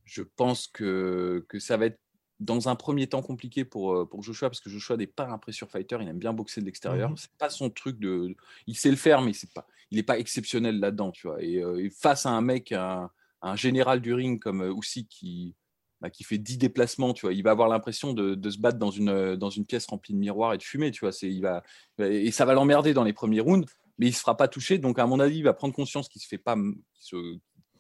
Je 0.04 0.24
pense 0.24 0.68
que, 0.68 1.46
que 1.50 1.60
ça 1.60 1.78
va 1.78 1.86
être 1.88 2.00
dans 2.40 2.70
un 2.70 2.76
premier 2.76 3.08
temps 3.08 3.24
compliqué 3.24 3.66
pour, 3.66 4.08
pour 4.10 4.22
Joshua 4.22 4.50
parce 4.50 4.60
que 4.60 4.70
Joshua 4.70 4.96
n'est 4.96 5.08
pas 5.08 5.28
un 5.28 5.40
pressure 5.40 5.70
fighter, 5.70 5.98
il 6.02 6.08
aime 6.08 6.20
bien 6.20 6.34
boxer 6.34 6.62
de 6.62 6.66
l'extérieur. 6.66 7.10
Mhm. 7.10 7.18
C'est 7.18 7.32
pas 7.38 7.50
son 7.50 7.70
truc 7.70 8.00
de, 8.00 8.36
il 8.68 8.76
sait 8.76 8.92
le 8.92 8.98
faire, 8.98 9.22
mais 9.22 9.34
c'est 9.34 9.52
pas, 9.54 9.66
il 9.90 9.98
n'est 9.98 10.04
pas 10.04 10.20
exceptionnel 10.20 10.80
là-dedans, 10.80 11.12
tu 11.12 11.28
vois. 11.28 11.42
Et, 11.42 11.90
face 11.90 12.26
à 12.26 12.30
un 12.30 12.42
mec, 12.42 12.72
un, 12.74 13.10
un, 13.42 13.56
général 13.56 14.02
du 14.02 14.14
ring 14.14 14.40
comme 14.40 14.62
Usyk 14.62 15.08
qui 15.10 15.56
bah, 16.02 16.10
qui 16.10 16.24
fait 16.24 16.38
10 16.38 16.58
déplacements, 16.58 17.14
tu 17.14 17.26
vois, 17.26 17.34
il 17.34 17.44
va 17.44 17.52
avoir 17.52 17.70
l'impression 17.70 18.14
de, 18.14 18.50
se 18.50 18.60
battre 18.60 18.78
dans 18.78 18.92
une, 18.92 19.10
euh, 19.10 19.36
dans 19.36 19.50
une 19.50 19.66
pièce 19.66 19.88
remplie 19.88 20.14
de 20.14 20.20
miroirs 20.20 20.54
et 20.54 20.58
de 20.58 20.64
fumée, 20.64 20.92
tu 20.92 21.06
vois, 21.06 21.12
il 21.24 21.42
va, 21.42 21.64
et 22.00 22.32
ça 22.32 22.46
va 22.46 22.54
l'emmerder 22.54 22.94
dans 22.94 23.04
les 23.04 23.14
premiers 23.14 23.40
rounds, 23.40 23.68
mais 23.98 24.06
il 24.06 24.10
ne 24.10 24.16
se 24.16 24.20
fera 24.20 24.38
pas 24.38 24.48
toucher, 24.48 24.78
donc 24.78 25.00
à 25.00 25.08
mon 25.08 25.20
avis, 25.20 25.38
il 25.38 25.44
va 25.44 25.54
prendre 25.54 25.74
conscience 25.74 26.08
qu'il 26.08 26.22
se 26.22 26.28
fait 26.28 26.38
pas, 26.38 26.56
qu'il 27.00 27.40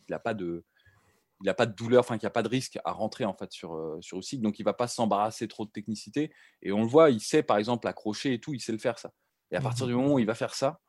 n'a 0.10 0.20
pas 0.20 0.34
de, 0.34 0.64
il 1.44 1.50
a 1.50 1.54
pas 1.54 1.68
de 1.68 1.76
douleur, 1.76 2.00
enfin 2.00 2.18
qu'il 2.18 2.26
n'y 2.26 2.32
a 2.32 2.32
pas 2.32 2.42
de 2.42 2.48
risque 2.48 2.80
à 2.84 2.92
rentrer 2.92 3.26
en 3.26 3.36
fait 3.36 3.52
sur 3.52 3.76
euh, 3.76 4.00
sur 4.02 4.24
site, 4.24 4.42
donc 4.42 4.58
il 4.58 4.64
va 4.64 4.74
pas 4.74 4.88
s'embarrasser 4.88 5.48
trop 5.48 5.66
de 5.66 5.72
technicité. 5.72 6.34
Et 6.64 6.72
on 6.72 6.82
le 6.82 6.88
voit, 6.88 7.12
il 7.12 7.22
sait 7.22 7.44
par 7.44 7.58
exemple 7.58 7.88
accrocher 7.88 8.34
et 8.34 8.40
tout, 8.40 8.54
il 8.54 8.60
sait 8.60 8.72
le 8.72 8.80
faire 8.80 8.98
ça. 8.98 9.12
Et 9.52 9.56
à 9.56 9.62
partir 9.62 9.86
du 9.86 9.94
moment 9.94 10.16
où 10.16 10.20
il 10.20 10.26
va 10.26 10.34
faire 10.34 10.56
ça, 10.56 10.80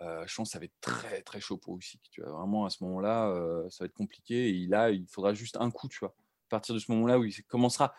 euh, 0.00 0.24
je 0.26 0.34
pense 0.34 0.48
que 0.48 0.52
ça 0.52 0.58
va 0.58 0.64
être 0.64 0.80
très 0.80 1.20
très 1.22 1.40
chaud 1.40 1.58
pour 1.58 1.76
Usyk. 1.76 2.00
Tu 2.10 2.22
vois, 2.22 2.32
vraiment 2.32 2.64
à 2.64 2.70
ce 2.70 2.82
moment-là, 2.84 3.32
ça 3.68 3.84
va 3.84 3.86
être 3.86 3.94
compliqué. 3.94 4.48
Et 4.48 4.66
là, 4.66 4.90
il 4.90 5.06
faudra 5.06 5.34
juste 5.34 5.58
un 5.60 5.70
coup, 5.70 5.88
tu 5.88 5.98
vois 5.98 6.14
partir 6.54 6.74
de 6.74 6.80
ce 6.80 6.90
moment-là 6.92 7.18
où 7.18 7.24
il 7.24 7.44
commencera. 7.44 7.94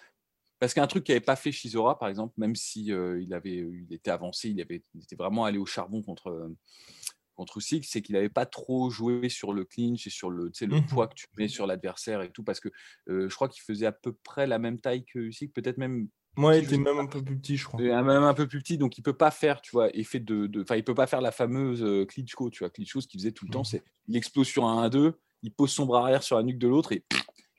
Parce 0.59 0.73
qu'un 0.73 0.87
truc 0.87 1.03
qui 1.03 1.11
n'avait 1.11 1.21
pas 1.21 1.35
fait 1.35 1.51
Shizora, 1.51 1.99
par 1.99 2.07
exemple, 2.07 2.33
même 2.37 2.55
si 2.55 2.91
euh, 2.91 3.21
il 3.21 3.33
avait, 3.33 3.57
il 3.57 3.93
était 3.93 4.11
avancé, 4.11 4.49
il, 4.49 4.61
avait, 4.61 4.83
était 5.01 5.15
vraiment 5.15 5.45
allé 5.45 5.57
au 5.57 5.65
charbon 5.65 6.01
contre, 6.01 6.49
contre 7.35 7.57
Usyk, 7.57 7.85
c'est 7.85 8.01
qu'il 8.01 8.15
n'avait 8.15 8.29
pas 8.29 8.45
trop 8.45 8.89
joué 8.89 9.27
sur 9.27 9.51
le 9.51 9.65
clinch 9.65 10.07
et 10.07 10.09
sur 10.09 10.29
le, 10.29 10.51
le 10.59 10.79
mmh 10.79 10.85
poids 10.85 11.07
que 11.07 11.15
tu 11.15 11.27
mets 11.37 11.49
sur 11.49 11.67
l'adversaire 11.67 12.21
et 12.21 12.31
tout, 12.31 12.43
parce 12.43 12.61
que 12.61 12.69
je 13.07 13.33
crois 13.35 13.49
qu'il 13.49 13.63
faisait 13.63 13.85
à 13.85 13.91
peu 13.91 14.13
près 14.13 14.47
la 14.47 14.57
même 14.57 14.79
taille 14.79 15.03
que 15.03 15.19
Usyk, 15.19 15.53
peut-être 15.53 15.77
même 15.77 16.07
moi, 16.37 16.57
il 16.57 16.65
était 16.65 16.77
même 16.77 16.99
un 16.99 17.05
peu 17.05 17.23
plus 17.23 17.37
petit, 17.37 17.55
je 17.55 17.63
crois. 17.63 17.81
Même 17.81 18.09
un 18.09 18.33
peu 18.33 18.45
plus 18.45 18.59
petit, 18.59 18.77
donc 18.77 18.97
il 18.97 19.01
peut 19.01 19.15
pas 19.15 19.31
faire, 19.31 19.61
tu 19.61 19.71
vois, 19.71 19.95
effet 19.95 20.19
de, 20.19 20.51
enfin, 20.61 20.75
il 20.75 20.83
peut 20.83 20.93
pas 20.93 21.07
faire 21.07 21.21
la 21.21 21.31
fameuse 21.31 22.05
Klitschko, 22.07 22.49
tu 22.49 22.59
vois, 22.59 22.69
Klitschko, 22.69 22.99
ce 22.99 23.07
qu'il 23.07 23.21
faisait 23.21 23.31
tout 23.31 23.45
le 23.45 23.51
temps, 23.51 23.61
mmh. 23.61 23.65
c'est 23.65 23.83
il 24.07 24.17
explose 24.17 24.47
sur 24.47 24.65
un 24.65 24.89
1-2, 24.89 25.13
il 25.43 25.51
pose 25.51 25.71
son 25.71 25.85
bras 25.85 26.01
arrière 26.01 26.23
sur 26.23 26.37
la 26.37 26.43
nuque 26.43 26.57
de 26.57 26.67
l'autre 26.67 26.91
et 26.91 27.03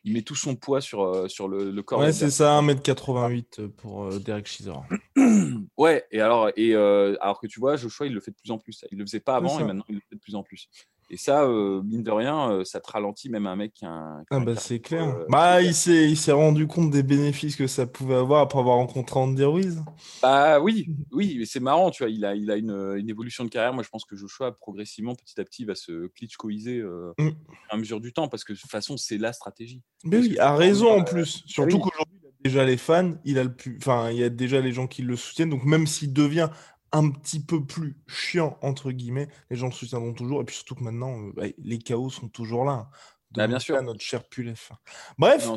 il 0.06 0.12
met 0.12 0.22
tout 0.22 0.36
son 0.36 0.54
poids 0.54 0.80
sur, 0.80 1.02
euh, 1.02 1.26
sur 1.26 1.48
le, 1.48 1.72
le 1.72 1.82
corps. 1.82 1.98
Ouais, 1.98 2.12
c'est 2.12 2.30
ça, 2.30 2.62
1m88 2.62 3.66
pour 3.66 4.04
euh, 4.04 4.20
Derek 4.20 4.46
Chisora. 4.46 4.86
ouais, 5.76 6.06
et 6.12 6.20
alors, 6.20 6.48
et, 6.54 6.74
euh, 6.76 7.16
alors 7.20 7.40
que 7.40 7.48
tu 7.48 7.58
vois, 7.58 7.74
Joshua, 7.74 8.06
il 8.06 8.14
le 8.14 8.20
fait 8.20 8.30
de 8.30 8.36
plus 8.36 8.52
en 8.52 8.58
plus. 8.58 8.84
Il 8.92 8.98
le 8.98 9.04
faisait 9.04 9.18
pas 9.18 9.34
avant 9.34 9.58
et 9.58 9.64
maintenant, 9.64 9.84
il 9.88 9.96
le 9.96 10.00
fait 10.08 10.14
de 10.14 10.20
plus 10.20 10.36
en 10.36 10.44
plus. 10.44 10.68
Et 11.08 11.16
ça, 11.16 11.44
euh, 11.44 11.82
mine 11.84 12.02
de 12.02 12.10
rien, 12.10 12.50
euh, 12.50 12.64
ça 12.64 12.80
te 12.80 12.90
ralentit 12.90 13.28
même 13.28 13.46
un 13.46 13.54
mec 13.54 13.72
qui 13.74 13.84
a 13.84 13.90
un. 13.90 14.24
ah 14.30 14.40
bah 14.40 14.56
c'est 14.56 14.80
clair. 14.80 15.04
Euh, 15.04 15.24
bah 15.28 15.62
il 15.62 15.72
s'est, 15.72 16.10
il 16.10 16.16
s'est 16.16 16.32
rendu 16.32 16.66
compte 16.66 16.90
des 16.90 17.04
bénéfices 17.04 17.54
que 17.54 17.68
ça 17.68 17.86
pouvait 17.86 18.16
avoir 18.16 18.40
après 18.40 18.58
avoir 18.58 18.76
rencontré 18.76 19.20
Andy 19.20 19.44
Ruiz. 19.44 19.84
Bah 20.20 20.58
oui, 20.58 20.88
oui, 21.12 21.36
mais 21.38 21.44
c'est 21.44 21.60
marrant, 21.60 21.90
tu 21.90 22.02
vois. 22.02 22.10
Il 22.10 22.24
a, 22.24 22.34
il 22.34 22.50
a 22.50 22.56
une, 22.56 22.96
une, 22.96 23.08
évolution 23.08 23.44
de 23.44 23.50
carrière. 23.50 23.72
Moi, 23.72 23.84
je 23.84 23.88
pense 23.88 24.04
que 24.04 24.16
Joshua, 24.16 24.50
progressivement, 24.50 25.14
petit 25.14 25.40
à 25.40 25.44
petit, 25.44 25.64
va 25.64 25.76
se 25.76 26.08
klitschkoiser 26.08 26.82
mm. 26.82 27.30
à 27.70 27.76
mesure 27.76 28.00
du 28.00 28.12
temps 28.12 28.26
parce 28.26 28.42
que 28.42 28.52
de 28.52 28.58
toute 28.58 28.70
façon, 28.70 28.96
c'est 28.96 29.18
la 29.18 29.32
stratégie. 29.32 29.82
Mais 30.02 30.18
oui, 30.18 30.38
a 30.40 30.56
raison 30.56 30.90
en 30.90 31.04
plus. 31.04 31.44
Surtout 31.46 31.78
qu'aujourd'hui, 31.78 32.18
il 32.20 32.26
a 32.26 32.48
déjà 32.48 32.64
les 32.64 32.76
fans, 32.76 33.12
il 33.24 33.38
a 33.38 33.44
le 33.44 33.54
plus, 33.54 33.76
enfin, 33.80 34.10
il 34.10 34.18
y 34.18 34.24
a 34.24 34.28
déjà 34.28 34.60
les 34.60 34.72
gens 34.72 34.88
qui 34.88 35.02
le 35.02 35.14
soutiennent. 35.14 35.50
Donc 35.50 35.64
même 35.64 35.86
s'il 35.86 36.12
devient 36.12 36.48
un 36.92 37.10
petit 37.10 37.40
peu 37.40 37.64
plus 37.64 37.96
chiant, 38.06 38.58
entre 38.62 38.92
guillemets, 38.92 39.28
les 39.50 39.56
gens 39.56 39.66
le 39.66 39.72
soutiendront 39.72 40.14
toujours. 40.14 40.40
Et 40.40 40.44
puis 40.44 40.56
surtout 40.56 40.74
que 40.74 40.84
maintenant, 40.84 41.18
euh, 41.20 41.32
bah, 41.34 41.44
les 41.58 41.78
chaos 41.78 42.10
sont 42.10 42.28
toujours 42.28 42.64
là. 42.64 42.88
Bah, 43.32 43.46
bien 43.46 43.58
sûr. 43.58 43.80
notre 43.82 44.00
cher 44.00 44.24
Pulef. 44.28 44.72
Bref, 45.18 45.50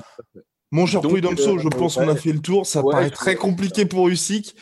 mon 0.72 0.86
cher 0.86 1.02
Prud'homso, 1.02 1.56
euh, 1.56 1.60
je 1.60 1.70
pense 1.70 1.96
qu'on 1.96 2.10
a 2.10 2.16
fait 2.16 2.34
le 2.34 2.42
tour. 2.42 2.66
Ça 2.66 2.84
paraît 2.84 3.10
très 3.10 3.36
compliqué 3.36 3.86
pour 3.86 4.10
Usyk. 4.10 4.56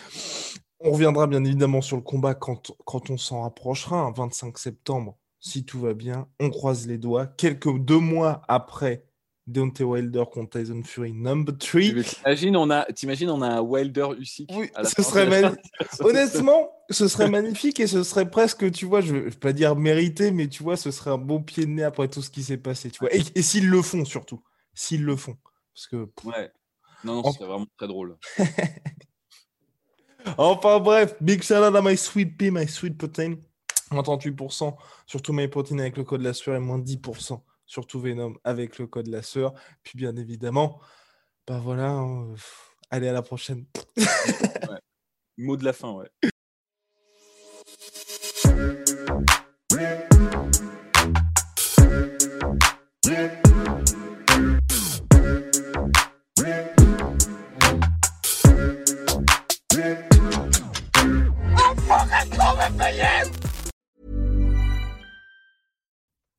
On 0.80 0.92
reviendra 0.92 1.26
bien 1.26 1.44
évidemment 1.44 1.82
sur 1.82 1.98
le 1.98 2.04
combat 2.04 2.36
quand, 2.36 2.72
quand 2.86 3.10
on 3.10 3.18
s'en 3.18 3.42
rapprochera, 3.42 4.12
25 4.16 4.58
septembre, 4.60 5.18
si 5.40 5.66
tout 5.66 5.80
va 5.80 5.94
bien. 5.94 6.28
On 6.40 6.52
croise 6.52 6.86
les 6.86 7.00
doigts. 7.00 7.26
Quelques 7.26 7.76
deux 7.80 8.00
mois 8.00 8.44
après 8.48 9.07
Deontay 9.48 9.86
Wilder 9.86 10.26
contre 10.32 10.60
Tyson 10.60 10.84
Fury 10.84 11.14
number 11.14 11.58
3. 11.58 12.04
T'imagines, 12.04 12.58
on 12.58 12.70
a, 12.70 12.86
on 12.86 13.42
a 13.42 13.48
un 13.48 13.62
Wilder 13.62 14.08
Usyk. 14.20 14.52
Oui, 14.54 14.70
ce 14.84 15.02
serait 15.02 15.56
Honnêtement, 16.02 16.70
ce 16.90 17.08
serait 17.08 17.30
magnifique 17.30 17.80
et 17.80 17.88
ce 17.88 18.04
serait 18.04 18.30
presque, 18.30 18.70
tu 18.72 18.86
vois, 18.86 19.00
je 19.00 19.16
ne 19.16 19.20
vais 19.22 19.32
pas 19.32 19.54
dire 19.54 19.78
mérité, 19.78 20.32
mais 20.32 20.50
tu 20.50 20.64
vois, 20.64 20.76
ce 20.76 20.92
serait 20.92 21.12
un 21.12 21.18
beau 21.18 21.40
pied 21.40 21.66
de 21.66 21.72
nez 21.72 21.84
après 21.84 22.10
tout 22.10 22.22
ce 22.22 22.30
qui 22.30 22.44
s'est 22.44 22.58
passé, 22.58 22.92
tu 22.92 23.00
vois. 23.00 23.10
Et, 23.14 23.42
s'ils 23.42 23.70
le 23.70 23.82
font 23.82 24.04
surtout, 24.04 24.44
s'ils 24.74 25.06
le 25.06 25.16
font, 25.16 25.38
parce 25.74 25.88
que. 25.88 26.10
Ouais. 26.26 26.52
Non, 27.06 27.22
non, 27.22 27.32
c'est 27.32 27.46
vraiment 27.46 27.68
très 27.78 27.88
drôle. 27.88 28.18
enfin 30.38 30.80
bref, 30.80 31.16
big 31.22 31.42
shout 31.42 31.56
out 31.56 31.76
à 31.76 31.82
my 31.82 31.96
sweet 31.96 32.38
pea, 32.38 32.52
my 32.52 32.68
sweet 32.68 32.98
protein. 32.98 33.36
Moins 33.92 34.04
38%, 34.04 34.76
surtout 35.06 35.32
my 35.32 35.48
protein 35.48 35.80
avec 35.80 35.96
le 35.96 36.04
code 36.04 36.22
la 36.22 36.34
sueur 36.34 36.58
et 36.58 36.60
moins 36.60 36.80
10% 36.80 37.40
surtout 37.68 38.00
Venom 38.00 38.34
avec 38.44 38.80
le 38.80 38.88
code 38.88 39.08
la 39.08 39.22
sœur. 39.22 39.54
Puis 39.84 39.98
bien 39.98 40.16
évidemment, 40.16 40.80
bah 41.46 41.60
voilà, 41.60 41.92
hein, 41.92 42.34
allez 42.90 43.08
à 43.08 43.14
la 43.14 43.22
prochaine. 43.22 43.66
Mot 45.38 45.56
de 45.56 45.64
la 45.66 45.74
fin, 45.74 45.92
ouais. 45.92 46.10